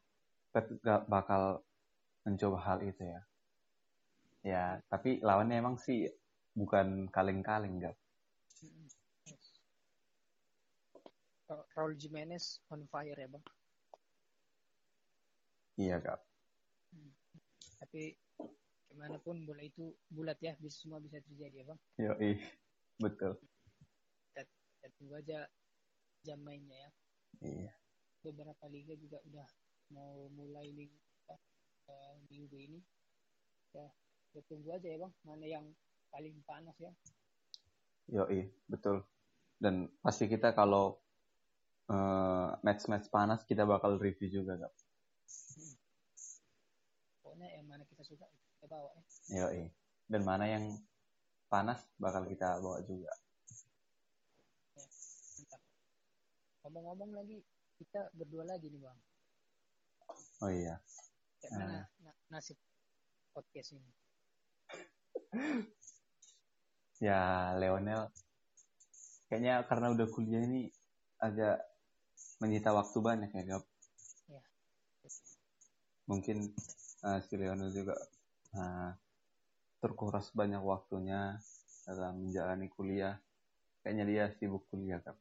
Pep 0.49 0.65
gak 0.82 1.05
bakal 1.05 1.62
mencoba 2.25 2.58
hal 2.65 2.79
itu 2.82 3.05
ya. 3.05 3.21
Ya, 4.39 4.63
tapi 4.89 5.21
lawannya 5.21 5.62
emang 5.62 5.77
sih 5.77 6.10
bukan 6.58 7.05
kaleng-kaleng 7.13 7.77
gak. 7.77 7.93
Raul 11.49 11.97
Jimenez 11.97 12.62
on 12.69 12.85
fire 12.88 13.17
ya 13.17 13.27
bang 13.27 13.45
Iya 15.79 15.95
gak. 16.03 16.19
tapi 17.79 18.12
gimana 18.91 19.15
pun 19.23 19.47
bola 19.47 19.63
itu 19.63 19.95
bulat 20.12 20.35
ya 20.43 20.51
bisa 20.59 20.83
semua 20.83 20.99
bisa 20.99 21.15
terjadi 21.23 21.63
ya 21.63 21.65
bang 21.65 21.79
Yoi, 21.97 22.31
betul. 22.99 23.39
kita 24.35 24.88
tunggu 24.99 25.15
aja 25.15 25.47
jam 26.21 26.39
mainnya 26.43 26.75
ya 26.75 26.91
Iya. 27.39 27.71
beberapa 28.19 28.67
liga 28.67 28.99
juga 28.99 29.23
udah 29.23 29.47
mau 29.95 30.27
mulai 30.35 30.67
liga 30.75 30.99
eh, 31.88 32.13
minggu 32.27 32.57
ini 32.59 32.79
ya 33.71 33.88
kita 34.29 34.43
tunggu 34.51 34.75
aja 34.75 34.91
ya 34.91 34.99
bang 34.99 35.13
mana 35.23 35.45
yang 35.47 35.65
paling 36.12 36.35
panas 36.43 36.75
ya 36.77 36.91
Yoi, 38.09 38.41
betul. 38.65 39.05
Dan 39.62 39.85
pasti 40.01 40.25
kita 40.25 40.57
kalau 40.57 40.97
eh, 41.89 42.49
match-match 42.62 43.10
panas 43.10 43.41
kita 43.43 43.65
bakal 43.65 43.97
review 43.97 44.30
juga 44.32 44.58
gak. 44.58 44.73
pokoknya 47.19 47.47
yang 47.54 47.65
mana 47.65 47.84
kita 47.86 48.02
suka 48.02 48.25
kita 48.58 48.65
bawa 48.67 48.89
ya 49.30 49.45
Yoi. 49.45 49.69
Dan 50.10 50.21
mana 50.25 50.45
yang 50.45 50.65
panas 51.45 51.86
bakal 51.97 52.25
kita 52.25 52.58
bawa 52.58 52.82
juga. 52.82 53.13
Ya, 54.73 54.86
mantap 55.38 55.62
ngomong-ngomong 56.65 57.12
lagi 57.13 57.38
kita 57.78 58.10
berdua 58.13 58.43
lagi 58.45 58.67
nih 58.69 58.82
bang 58.82 58.99
Oh 60.41 60.52
iya. 60.52 60.75
kayak 61.39 61.52
mana 61.56 61.78
na- 62.04 62.19
nasib 62.30 62.58
podcast 63.32 63.78
ini 63.78 63.89
Ya 66.99 67.56
Leonel 67.56 68.12
kayaknya 69.32 69.63
karena 69.69 69.93
udah 69.93 70.08
kuliah 70.12 70.43
ini 70.43 70.67
agak 71.21 71.62
menyita 72.39 72.71
waktu 72.71 72.97
banyak 72.99 73.32
ya 73.36 73.43
Gap. 73.45 73.63
Ya. 74.32 74.41
Mungkin 76.08 76.38
eh, 77.06 77.19
si 77.28 77.34
Leonel 77.36 77.71
juga 77.75 77.95
eh, 78.56 78.91
terkuras 79.80 80.32
banyak 80.32 80.60
waktunya 80.63 81.39
dalam 81.88 82.28
menjalani 82.28 82.67
kuliah. 82.71 83.19
Kayaknya 83.84 84.06
dia 84.08 84.23
sibuk 84.39 84.67
kuliah 84.71 84.99
Gap. 85.04 85.15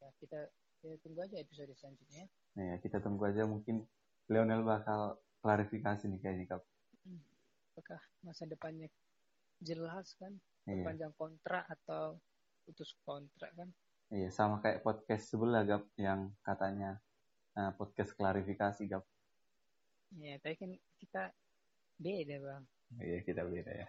ya 0.00 0.08
kita 0.16 0.48
ya, 0.80 0.96
tunggu 1.04 1.20
aja 1.28 1.36
episode 1.36 1.76
selanjutnya 1.76 2.24
ya. 2.24 2.28
Nah, 2.56 2.64
ya, 2.72 2.76
kita 2.80 3.04
tunggu 3.04 3.28
aja 3.28 3.44
mungkin 3.44 3.84
Leonel 4.32 4.64
bakal 4.64 5.20
klarifikasi 5.44 6.08
nih 6.08 6.20
kayaknya 6.20 6.46
Gap. 6.56 6.64
apakah 7.70 8.00
masa 8.20 8.44
depannya 8.44 8.92
jelas 9.64 10.12
kan 10.20 10.36
Iya. 10.68 10.84
panjang 10.84 11.12
kontrak 11.16 11.64
atau 11.66 12.20
putus 12.68 12.92
kontrak 13.08 13.50
kan 13.56 13.68
Iya, 14.10 14.28
sama 14.34 14.58
kayak 14.58 14.82
podcast 14.82 15.30
sebelah 15.30 15.62
Gap 15.62 15.86
yang 15.94 16.34
katanya 16.42 16.98
eh, 17.54 17.70
podcast 17.78 18.10
klarifikasi 18.14 18.82
Gap. 18.90 19.06
ya 20.18 20.34
tapi 20.42 20.58
kan 20.58 20.70
kita 20.98 21.22
beda 21.94 22.36
bang 22.42 22.64
Iya, 22.98 23.18
kita 23.22 23.46
beda 23.46 23.70
ya. 23.70 23.86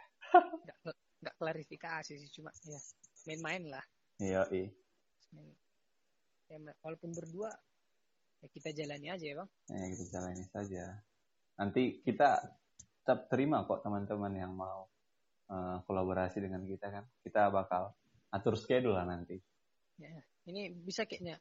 nggak 0.61 0.77
nggak 1.25 1.35
klarifikasi 1.41 2.13
sih 2.13 2.29
cuma 2.29 2.53
ya 2.61 2.77
main-main 3.25 3.63
lah 3.73 3.85
Iya, 4.21 4.45
iya. 4.53 4.69
Ya, 6.45 6.57
walaupun 6.85 7.09
berdua 7.17 7.49
ya 8.41 8.47
kita 8.53 8.69
jalani 8.69 9.09
aja 9.09 9.25
ya 9.25 9.35
bang 9.41 9.49
Ya, 9.73 9.85
kita 9.89 10.05
jalani 10.13 10.43
saja. 10.53 10.83
Nanti 11.57 12.05
kita 12.05 12.37
tetap 13.01 13.25
terima 13.25 13.65
kok 13.65 13.81
teman-teman 13.81 14.33
yang 14.37 14.53
mau 14.53 14.85
eh, 15.49 15.77
kolaborasi 15.89 16.37
dengan 16.37 16.61
kita 16.61 16.93
kan. 16.93 17.05
Kita 17.25 17.49
bakal 17.49 17.89
atur 18.29 18.53
schedule 18.53 18.93
lah 18.93 19.09
nanti. 19.09 19.41
Ya 19.99 20.11
ini 20.47 20.71
bisa 20.71 21.03
kayaknya 21.03 21.39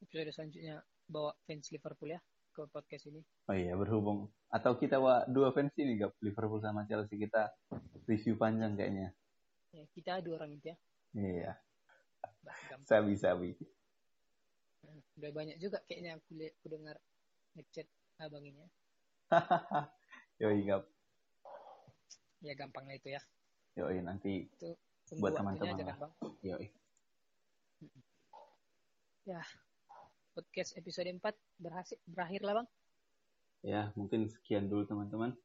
episode 0.00 0.30
selanjutnya 0.32 0.80
bawa 1.10 1.34
fans 1.44 1.70
Liverpool 1.74 2.14
ya 2.14 2.20
ke 2.50 2.66
podcast 2.70 3.06
ini 3.06 3.22
Oh 3.46 3.54
iya, 3.54 3.74
berhubung. 3.78 4.30
Atau 4.50 4.74
kita 4.78 4.98
wa, 4.98 5.22
dua 5.26 5.50
fans 5.54 5.70
ini 5.78 5.94
Gap, 5.98 6.14
Liverpool 6.22 6.58
sama 6.62 6.82
Chelsea. 6.86 7.18
Kita 7.18 7.46
review 8.06 8.34
panjang 8.34 8.74
kayaknya. 8.74 9.10
ya, 9.70 9.86
kita 9.94 10.18
dua 10.22 10.38
orang 10.42 10.54
itu 10.58 10.70
ya 10.70 10.76
Iya, 11.14 11.52
sabi-sabi. 12.86 13.54
Nah, 14.82 14.98
udah 15.18 15.30
banyak 15.30 15.56
juga 15.58 15.78
kayaknya 15.86 16.18
aku 16.18 16.30
lihat 16.38 16.54
aku 16.58 16.66
dengar 16.70 16.96
ngechat 17.54 17.86
abang 18.18 18.42
ini 18.46 18.58
ya 18.58 18.68
Yoi 20.42 20.62
Gap. 20.66 20.82
ya 22.40 22.52
gampang 22.56 22.86
lah 22.88 22.96
itu 22.96 23.08
ya 23.14 23.20
Yoi, 23.78 24.00
nanti 24.02 24.48
tunggu 25.06 25.22
Buat 25.22 25.38
teman-teman 25.38 25.76
aja 25.86 25.94
yoi. 29.26 29.42
podcast 30.34 30.76
episode 30.76 31.10
4 31.10 31.20
berhasil 31.58 31.98
berakhir 32.06 32.42
lah 32.44 32.62
bang 32.62 32.68
Ya, 33.60 33.92
mungkin 33.92 34.24
sekian 34.24 34.72
dulu 34.72 34.88
teman-teman. 34.88 35.36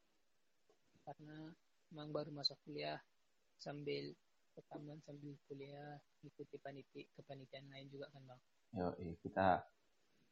karena 1.04 1.52
emang 1.92 2.10
baru 2.10 2.34
masuk 2.34 2.56
kuliah 2.66 2.98
sambil 3.62 4.10
rekaman 4.58 4.98
sambil 5.06 5.36
kuliah 5.46 6.00
ikuti 6.24 6.56
paniti 6.58 7.06
kepanitiaan 7.14 7.68
lain 7.70 7.86
juga 7.92 8.10
kan 8.10 8.22
bang 8.26 8.40
Yoi, 8.74 9.14
kita 9.22 9.62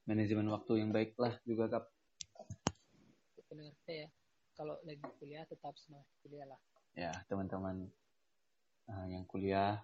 manajemen 0.04 0.50
waktu 0.50 0.82
yang 0.82 0.90
baik 0.90 1.14
lah 1.16 1.32
juga. 1.46 1.70
Untuk 1.70 3.44
pendengar 3.46 3.76
ya 3.86 4.08
kalau 4.56 4.74
lagi 4.82 5.04
kuliah 5.20 5.44
tetap 5.46 5.76
semangat 5.78 6.08
kuliah 6.24 6.46
lah 6.48 6.60
ya 6.94 7.12
teman-teman 7.26 7.86
uh, 8.88 9.06
yang 9.06 9.22
kuliah 9.26 9.78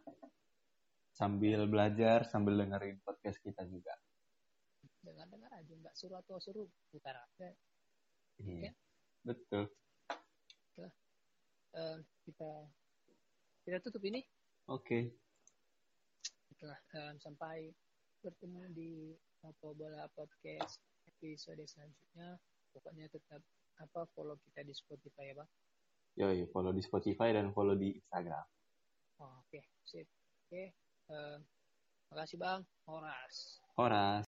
sambil 1.21 1.69
belajar 1.69 2.25
sambil 2.25 2.57
dengerin 2.57 2.97
podcast 3.05 3.37
kita 3.45 3.69
juga. 3.69 3.93
Dengar 5.05 5.29
dengar 5.29 5.53
aja 5.53 5.69
nggak 5.69 5.93
suruh 5.93 6.17
atau 6.25 6.41
suruh 6.41 6.65
putar 6.89 7.13
aja 7.21 7.53
iya 8.41 8.73
betul. 9.21 9.69
Eh, 11.71 11.99
kita 12.25 12.51
kita 13.69 13.79
tutup 13.85 14.03
ini. 14.09 14.25
Oke. 14.73 15.13
Nah, 16.65 16.81
eh, 16.97 17.13
sampai 17.21 17.69
bertemu 18.25 18.73
di 18.73 19.13
apa 19.45 19.69
bola 19.77 20.09
podcast 20.17 20.81
episode 21.05 21.63
selanjutnya. 21.69 22.41
Pokoknya 22.73 23.07
tetap 23.13 23.45
apa 23.77 24.09
follow 24.17 24.41
kita 24.41 24.65
di 24.65 24.73
Spotify 24.73 25.31
ya 25.31 25.37
bang 25.41 25.51
yoi 26.21 26.45
follow 26.53 26.75
di 26.75 26.83
Spotify 26.85 27.33
dan 27.33 27.55
follow 27.55 27.79
di 27.79 27.97
Instagram. 27.97 28.45
Oh, 29.23 29.41
oke 29.47 29.61
sip. 29.87 30.09
Oke 30.49 30.90
Eh, 31.11 31.39
makasih 32.15 32.39
bang. 32.39 32.63
Horas. 32.87 33.59
Horas 33.75 34.31